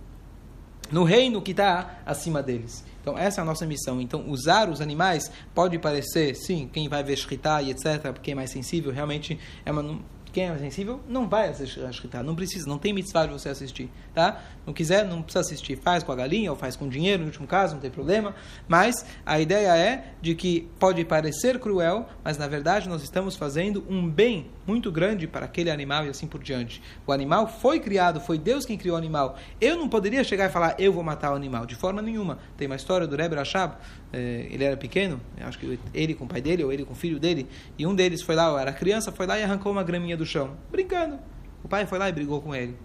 no 0.91 1.05
reino 1.05 1.41
que 1.41 1.53
está 1.53 2.01
acima 2.05 2.43
deles. 2.43 2.85
Então, 3.01 3.19
essa 3.19 3.41
é 3.41 3.43
a 3.43 3.45
nossa 3.45 3.67
missão. 3.67 4.01
Então, 4.01 4.29
usar 4.29 4.69
os 4.69 4.81
animais 4.81 5.31
pode 5.55 5.79
parecer, 5.79 6.37
sim, 6.37 6.71
quem 6.73 6.88
vai 6.88 7.03
ver 7.03 7.19
e 7.19 7.71
etc., 7.71 8.12
porque 8.12 8.31
é 8.31 8.35
mais 8.35 8.51
sensível, 8.51 8.93
realmente 8.93 9.38
é 9.65 9.73
uma, 9.73 10.01
quem 10.33 10.49
é 10.49 10.59
sensível 10.59 11.01
não 11.07 11.29
vai 11.29 11.49
assistir 11.49 11.81
a 12.15 12.23
não 12.23 12.35
precisa, 12.35 12.67
não 12.67 12.79
tem 12.79 12.93
mitzvah 12.93 13.27
de 13.27 13.33
você 13.33 13.51
assistir, 13.51 13.91
tá? 14.15 14.43
Não 14.67 14.73
quiser, 14.73 15.05
não 15.05 15.23
precisa 15.23 15.41
assistir, 15.41 15.77
faz 15.77 16.03
com 16.03 16.11
a 16.11 16.17
galinha 16.17 16.51
ou 16.51 16.57
faz 16.57 16.75
com 16.75 16.88
dinheiro, 16.88 17.21
no 17.21 17.27
último 17.27 17.47
caso, 17.47 17.75
não 17.75 17.81
tem 17.81 17.91
problema, 17.91 18.35
mas 18.67 19.05
a 19.27 19.38
ideia 19.38 19.77
é 19.77 20.15
de 20.23 20.35
que 20.35 20.69
pode 20.79 21.05
parecer 21.05 21.61
cruel, 21.61 22.09
mas 22.25 22.38
na 22.38 22.49
verdade 22.49 22.88
nós 22.88 23.03
estamos 23.03 23.37
fazendo 23.37 23.85
um 23.88 24.09
bem 24.09 24.47
muito 24.66 24.90
grande 24.92 25.27
para 25.27 25.46
aquele 25.46 25.70
animal 25.70 26.07
e 26.07 26.09
assim 26.09 26.27
por 26.27 26.42
diante. 26.42 26.83
O 27.07 27.12
animal 27.12 27.46
foi 27.48 27.81
criado, 27.81 28.20
foi 28.20 28.38
Deus 28.38 28.64
quem 28.64 28.79
criou 28.79 28.94
o 28.94 28.98
animal. 28.98 29.37
Eu 29.61 29.77
não 29.77 29.88
poderia 29.88 30.22
chegar 30.22 30.48
e 30.48 30.53
falar, 30.53 30.77
eu 30.79 30.92
vou 30.92 31.03
matar 31.03 31.33
o 31.33 31.35
animal, 31.35 31.66
de 31.66 31.75
forma 31.75 32.01
nenhuma. 32.01 32.38
Tem 32.57 32.66
uma 32.66 32.77
história 32.77 33.07
do 33.07 33.16
Rebbe 33.16 33.35
Rashab, 33.35 33.77
eh, 34.12 34.48
ele 34.51 34.64
era 34.64 34.77
pequeno, 34.77 35.20
acho 35.40 35.59
que 35.59 35.79
ele 35.92 36.14
com 36.14 36.25
o 36.25 36.29
pai 36.29 36.40
dele, 36.40 36.64
ou 36.64 36.72
ele 36.72 36.85
com 36.85 36.92
o 36.92 36.96
filho 36.96 37.18
dele, 37.18 37.46
e 37.79 37.87
um 37.87 37.94
deles 37.94 38.22
foi 38.22 38.35
lá, 38.35 38.61
era 38.61 38.72
criança, 38.72 39.11
foi 39.11 39.27
lá 39.27 39.38
e 39.38 39.42
arrancou 39.42 39.72
uma 39.72 39.83
graminha 39.83 40.16
do 40.16 40.25
chão, 40.25 40.57
brincando. 40.70 41.18
O 41.64 41.68
pai 41.68 41.87
foi 41.87 41.98
lá 41.98 42.09
e 42.09 42.12
brigou 42.12 42.40
com 42.40 42.55
ele. 42.55 42.77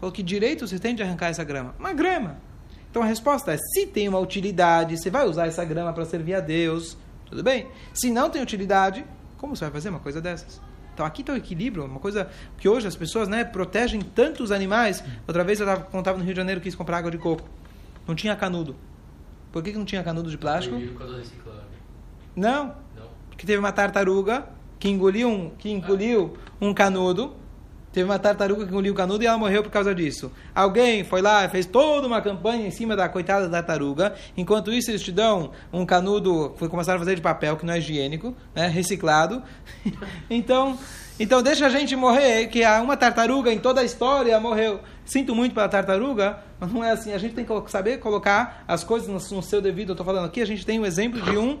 Falou, 0.00 0.12
que 0.12 0.22
direito 0.22 0.66
você 0.66 0.78
tem 0.78 0.94
de 0.94 1.02
arrancar 1.02 1.28
essa 1.28 1.44
grama? 1.44 1.74
Uma 1.78 1.92
grama. 1.92 2.36
Então 2.90 3.02
a 3.02 3.06
resposta 3.06 3.52
é, 3.52 3.58
se 3.58 3.86
tem 3.86 4.08
uma 4.08 4.18
utilidade, 4.18 4.96
você 4.96 5.10
vai 5.10 5.26
usar 5.26 5.46
essa 5.46 5.64
grama 5.64 5.92
para 5.92 6.04
servir 6.04 6.34
a 6.34 6.40
Deus, 6.40 6.96
tudo 7.26 7.42
bem. 7.42 7.66
Se 7.92 8.10
não 8.10 8.30
tem 8.30 8.42
utilidade, 8.42 9.04
como 9.36 9.54
você 9.54 9.64
vai 9.64 9.72
fazer 9.72 9.88
uma 9.90 10.00
coisa 10.00 10.20
dessas? 10.20 10.60
Então 10.96 11.04
aqui 11.04 11.20
está 11.20 11.34
o 11.34 11.36
equilíbrio, 11.36 11.84
uma 11.84 12.00
coisa 12.00 12.26
que 12.56 12.66
hoje 12.66 12.88
as 12.88 12.96
pessoas 12.96 13.28
né, 13.28 13.44
protegem 13.44 14.00
tantos 14.00 14.50
animais. 14.50 15.04
Outra 15.28 15.44
vez 15.44 15.60
eu 15.60 15.66
contava 15.92 16.16
no 16.16 16.24
Rio 16.24 16.32
de 16.32 16.38
Janeiro 16.38 16.58
quis 16.58 16.74
comprar 16.74 16.96
água 16.96 17.10
de 17.10 17.18
coco. 17.18 17.46
Não 18.08 18.14
tinha 18.14 18.34
canudo. 18.34 18.74
Por 19.52 19.62
que, 19.62 19.72
que 19.72 19.78
não 19.78 19.84
tinha 19.84 20.02
canudo 20.02 20.30
de 20.30 20.38
plástico? 20.38 20.74
Não. 22.34 22.68
Não. 22.96 23.08
Porque 23.28 23.46
teve 23.46 23.58
uma 23.58 23.72
tartaruga 23.72 24.46
que 24.78 24.88
engoliu 24.88 25.28
um, 25.28 25.50
que 25.50 25.70
engoliu 25.70 26.38
um 26.58 26.72
canudo. 26.72 27.34
Teve 27.96 28.10
uma 28.10 28.18
tartaruga 28.18 28.66
que 28.66 28.70
engoliu 28.70 28.92
o 28.92 28.94
canudo 28.94 29.24
e 29.24 29.26
ela 29.26 29.38
morreu 29.38 29.62
por 29.62 29.70
causa 29.70 29.94
disso. 29.94 30.30
Alguém 30.54 31.02
foi 31.02 31.22
lá 31.22 31.46
e 31.46 31.48
fez 31.48 31.64
toda 31.64 32.06
uma 32.06 32.20
campanha 32.20 32.66
em 32.66 32.70
cima 32.70 32.94
da 32.94 33.08
coitada 33.08 33.48
da 33.48 33.62
tartaruga. 33.62 34.14
Enquanto 34.36 34.70
isso, 34.70 34.90
eles 34.90 35.00
te 35.00 35.10
dão 35.10 35.52
um 35.72 35.86
canudo 35.86 36.54
que 36.58 36.68
começaram 36.68 36.96
a 36.96 36.98
fazer 36.98 37.14
de 37.14 37.22
papel, 37.22 37.56
que 37.56 37.64
não 37.64 37.72
é 37.72 37.78
higiênico, 37.78 38.36
né, 38.54 38.66
reciclado. 38.66 39.42
então, 40.28 40.78
então 41.18 41.42
deixa 41.42 41.64
a 41.64 41.68
gente 41.70 41.96
morrer, 41.96 42.48
que 42.48 42.62
há 42.62 42.82
uma 42.82 42.98
tartaruga 42.98 43.50
em 43.50 43.58
toda 43.58 43.80
a 43.80 43.84
história 43.84 44.38
morreu. 44.38 44.80
Sinto 45.06 45.34
muito 45.34 45.54
pela 45.54 45.66
tartaruga, 45.66 46.40
mas 46.60 46.70
não 46.70 46.84
é 46.84 46.90
assim. 46.90 47.14
A 47.14 47.18
gente 47.18 47.34
tem 47.34 47.46
que 47.46 47.70
saber 47.70 47.98
colocar 47.98 48.62
as 48.68 48.84
coisas 48.84 49.08
no, 49.08 49.42
seu 49.42 49.62
devido. 49.62 49.88
Eu 49.88 49.92
estou 49.94 50.04
falando 50.04 50.26
aqui, 50.26 50.42
a 50.42 50.46
gente 50.46 50.66
tem 50.66 50.78
um 50.78 50.84
exemplo 50.84 51.18
de 51.22 51.38
um 51.38 51.60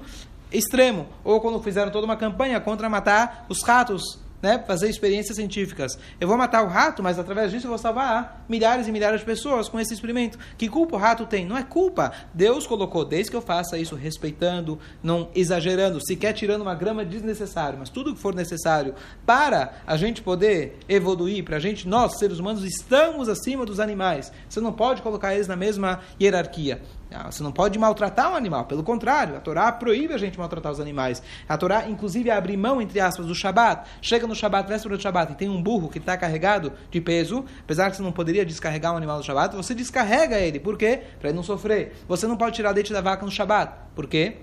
extremo. 0.52 1.06
Ou 1.24 1.40
quando 1.40 1.62
fizeram 1.62 1.90
toda 1.90 2.04
uma 2.04 2.14
campanha 2.14 2.60
contra 2.60 2.90
matar 2.90 3.46
os 3.48 3.62
ratos 3.62 4.25
né, 4.46 4.62
fazer 4.64 4.88
experiências 4.88 5.36
científicas. 5.36 5.98
Eu 6.20 6.28
vou 6.28 6.38
matar 6.38 6.62
o 6.62 6.68
rato, 6.68 7.02
mas 7.02 7.18
através 7.18 7.50
disso 7.50 7.66
eu 7.66 7.70
vou 7.70 7.78
salvar 7.78 8.44
milhares 8.48 8.86
e 8.86 8.92
milhares 8.92 9.20
de 9.20 9.26
pessoas 9.26 9.68
com 9.68 9.80
esse 9.80 9.92
experimento. 9.92 10.38
Que 10.56 10.68
culpa 10.68 10.94
o 10.94 10.98
rato 10.98 11.26
tem? 11.26 11.44
Não 11.44 11.58
é 11.58 11.64
culpa. 11.64 12.12
Deus 12.32 12.64
colocou, 12.64 13.04
desde 13.04 13.30
que 13.30 13.36
eu 13.36 13.42
faça 13.42 13.76
isso 13.76 13.96
respeitando, 13.96 14.78
não 15.02 15.28
exagerando, 15.34 15.98
sequer 16.00 16.32
tirando 16.32 16.62
uma 16.62 16.76
grama 16.76 17.04
desnecessário, 17.04 17.76
mas 17.76 17.90
tudo 17.90 18.14
que 18.14 18.20
for 18.20 18.34
necessário 18.34 18.94
para 19.26 19.72
a 19.84 19.96
gente 19.96 20.22
poder 20.22 20.78
evoluir, 20.88 21.42
para 21.44 21.56
a 21.56 21.60
gente, 21.60 21.88
nós, 21.88 22.16
seres 22.18 22.38
humanos, 22.38 22.62
estamos 22.62 23.28
acima 23.28 23.66
dos 23.66 23.80
animais. 23.80 24.32
Você 24.48 24.60
não 24.60 24.72
pode 24.72 25.02
colocar 25.02 25.34
eles 25.34 25.48
na 25.48 25.56
mesma 25.56 26.00
hierarquia. 26.20 26.80
Ah, 27.12 27.30
você 27.30 27.42
não 27.42 27.52
pode 27.52 27.78
maltratar 27.78 28.32
um 28.32 28.34
animal, 28.34 28.64
pelo 28.64 28.82
contrário, 28.82 29.36
a 29.36 29.40
Torá 29.40 29.70
proíbe 29.70 30.12
a 30.12 30.18
gente 30.18 30.38
maltratar 30.38 30.72
os 30.72 30.80
animais. 30.80 31.22
A 31.48 31.56
Torá, 31.56 31.88
inclusive, 31.88 32.30
abre 32.30 32.56
mão, 32.56 32.82
entre 32.82 32.98
aspas, 32.98 33.26
do 33.26 33.34
Shabat. 33.34 33.88
Chega 34.02 34.26
no 34.26 34.34
Shabat, 34.34 34.68
véspera 34.68 34.96
do 34.96 35.02
Shabat, 35.02 35.32
e 35.32 35.34
tem 35.36 35.48
um 35.48 35.62
burro 35.62 35.88
que 35.88 35.98
está 35.98 36.16
carregado 36.16 36.72
de 36.90 37.00
peso, 37.00 37.44
apesar 37.60 37.90
que 37.90 37.96
você 37.96 38.02
não 38.02 38.12
poderia 38.12 38.44
descarregar 38.44 38.92
um 38.92 38.96
animal 38.96 39.18
no 39.18 39.22
Shabat, 39.22 39.54
você 39.54 39.74
descarrega 39.74 40.38
ele. 40.38 40.58
Por 40.58 40.76
quê? 40.76 41.02
Para 41.20 41.28
ele 41.28 41.36
não 41.36 41.44
sofrer. 41.44 41.94
Você 42.08 42.26
não 42.26 42.36
pode 42.36 42.56
tirar 42.56 42.72
leite 42.72 42.92
da 42.92 43.00
vaca 43.00 43.24
no 43.24 43.30
Shabat. 43.30 43.72
Por 43.94 44.06
quê? 44.06 44.38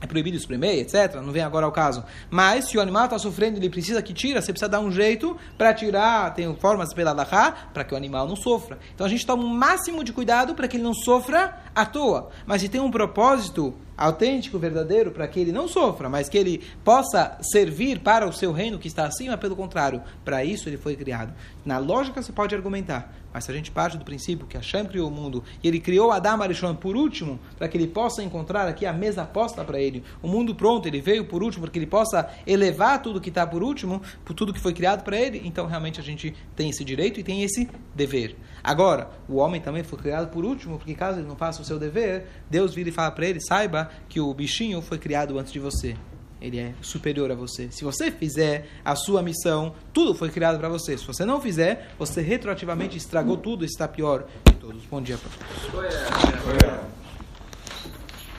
É 0.00 0.06
proibido 0.06 0.36
espremer, 0.36 0.78
etc. 0.78 1.16
Não 1.16 1.32
vem 1.32 1.42
agora 1.42 1.66
ao 1.66 1.72
caso. 1.72 2.04
Mas 2.30 2.68
se 2.68 2.78
o 2.78 2.80
animal 2.80 3.04
está 3.04 3.18
sofrendo 3.18 3.58
ele 3.58 3.68
precisa 3.68 4.02
que 4.02 4.12
tira, 4.12 4.40
você 4.40 4.52
precisa 4.52 4.68
dar 4.68 4.80
um 4.80 4.90
jeito 4.90 5.36
para 5.58 5.74
tirar, 5.74 6.34
tem 6.34 6.54
formas 6.56 6.94
pela 6.94 7.12
Lahá, 7.12 7.52
para 7.72 7.84
que 7.84 7.94
o 7.94 7.96
animal 7.96 8.26
não 8.26 8.36
sofra. 8.36 8.78
Então 8.94 9.06
a 9.06 9.10
gente 9.10 9.26
toma 9.26 9.42
o 9.42 9.46
um 9.46 9.50
máximo 9.54 10.02
de 10.02 10.12
cuidado 10.12 10.54
para 10.54 10.66
que 10.66 10.76
ele 10.76 10.84
não 10.84 10.94
sofra 10.94 11.58
à 11.74 11.84
toa. 11.84 12.30
Mas 12.46 12.62
se 12.62 12.68
tem 12.68 12.80
um 12.80 12.90
propósito 12.90 13.74
autêntico, 14.00 14.58
verdadeiro, 14.58 15.10
para 15.10 15.28
que 15.28 15.38
ele 15.38 15.52
não 15.52 15.68
sofra, 15.68 16.08
mas 16.08 16.26
que 16.26 16.38
ele 16.38 16.62
possa 16.82 17.36
servir 17.42 18.00
para 18.00 18.26
o 18.26 18.32
seu 18.32 18.50
reino 18.50 18.78
que 18.78 18.88
está 18.88 19.04
acima, 19.04 19.36
pelo 19.36 19.54
contrário, 19.54 20.02
para 20.24 20.42
isso 20.42 20.68
ele 20.68 20.78
foi 20.78 20.96
criado. 20.96 21.34
Na 21.66 21.76
lógica 21.76 22.22
você 22.22 22.32
pode 22.32 22.54
argumentar, 22.54 23.14
mas 23.32 23.44
se 23.44 23.50
a 23.50 23.54
gente 23.54 23.70
parte 23.70 23.98
do 23.98 24.04
princípio 24.04 24.46
que 24.46 24.56
Hashem 24.56 24.86
criou 24.86 25.08
o 25.08 25.12
mundo 25.12 25.44
e 25.62 25.68
ele 25.68 25.78
criou 25.78 26.10
Adam 26.10 26.42
Arishon 26.42 26.74
por 26.74 26.96
último, 26.96 27.38
para 27.58 27.68
que 27.68 27.76
ele 27.76 27.86
possa 27.86 28.22
encontrar 28.22 28.66
aqui 28.66 28.86
a 28.86 28.92
mesa 28.92 29.24
posta 29.26 29.62
para 29.62 29.78
ele, 29.78 30.02
o 30.22 30.28
mundo 30.28 30.54
pronto, 30.54 30.88
ele 30.88 31.02
veio 31.02 31.26
por 31.26 31.42
último, 31.42 31.64
para 31.64 31.70
que 31.70 31.78
ele 31.78 31.86
possa 31.86 32.30
elevar 32.46 33.02
tudo 33.02 33.20
que 33.20 33.28
está 33.28 33.46
por 33.46 33.62
último, 33.62 34.00
por 34.24 34.32
tudo 34.32 34.52
que 34.52 34.58
foi 34.60 34.72
criado 34.72 35.04
para 35.04 35.18
ele, 35.18 35.42
então 35.44 35.66
realmente 35.66 36.00
a 36.00 36.02
gente 36.02 36.34
tem 36.56 36.70
esse 36.70 36.82
direito 36.82 37.20
e 37.20 37.22
tem 37.22 37.42
esse 37.42 37.68
dever. 37.94 38.34
Agora, 38.62 39.10
o 39.28 39.36
homem 39.36 39.60
também 39.60 39.82
foi 39.82 39.98
criado 39.98 40.28
por 40.28 40.44
último, 40.44 40.78
porque 40.78 40.94
caso 40.94 41.18
ele 41.18 41.28
não 41.28 41.36
faça 41.36 41.62
o 41.62 41.64
seu 41.64 41.78
dever, 41.78 42.26
Deus 42.48 42.74
vira 42.74 42.88
e 42.88 42.92
fala 42.92 43.10
para 43.10 43.26
ele: 43.26 43.40
saiba 43.40 43.89
que 44.08 44.20
o 44.20 44.32
bichinho 44.32 44.80
foi 44.80 44.98
criado 44.98 45.38
antes 45.38 45.52
de 45.52 45.58
você. 45.58 45.96
Ele 46.40 46.58
é 46.58 46.72
superior 46.80 47.30
a 47.30 47.34
você. 47.34 47.70
Se 47.70 47.84
você 47.84 48.10
fizer 48.10 48.66
a 48.84 48.96
sua 48.96 49.22
missão, 49.22 49.74
tudo 49.92 50.14
foi 50.14 50.30
criado 50.30 50.58
para 50.58 50.68
você. 50.68 50.96
Se 50.96 51.06
você 51.06 51.24
não 51.24 51.40
fizer, 51.40 51.92
você 51.98 52.22
retroativamente 52.22 52.96
estragou 52.96 53.36
tudo 53.36 53.64
e 53.64 53.66
está 53.66 53.86
pior 53.86 54.26
de 54.46 54.54
todos. 54.54 54.82
Bom 54.86 55.02
dia 55.02 55.18
para 55.18 55.30
todos. 55.70 55.84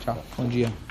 Tchau. 0.04 0.24
Bom 0.36 0.48
dia. 0.48 0.91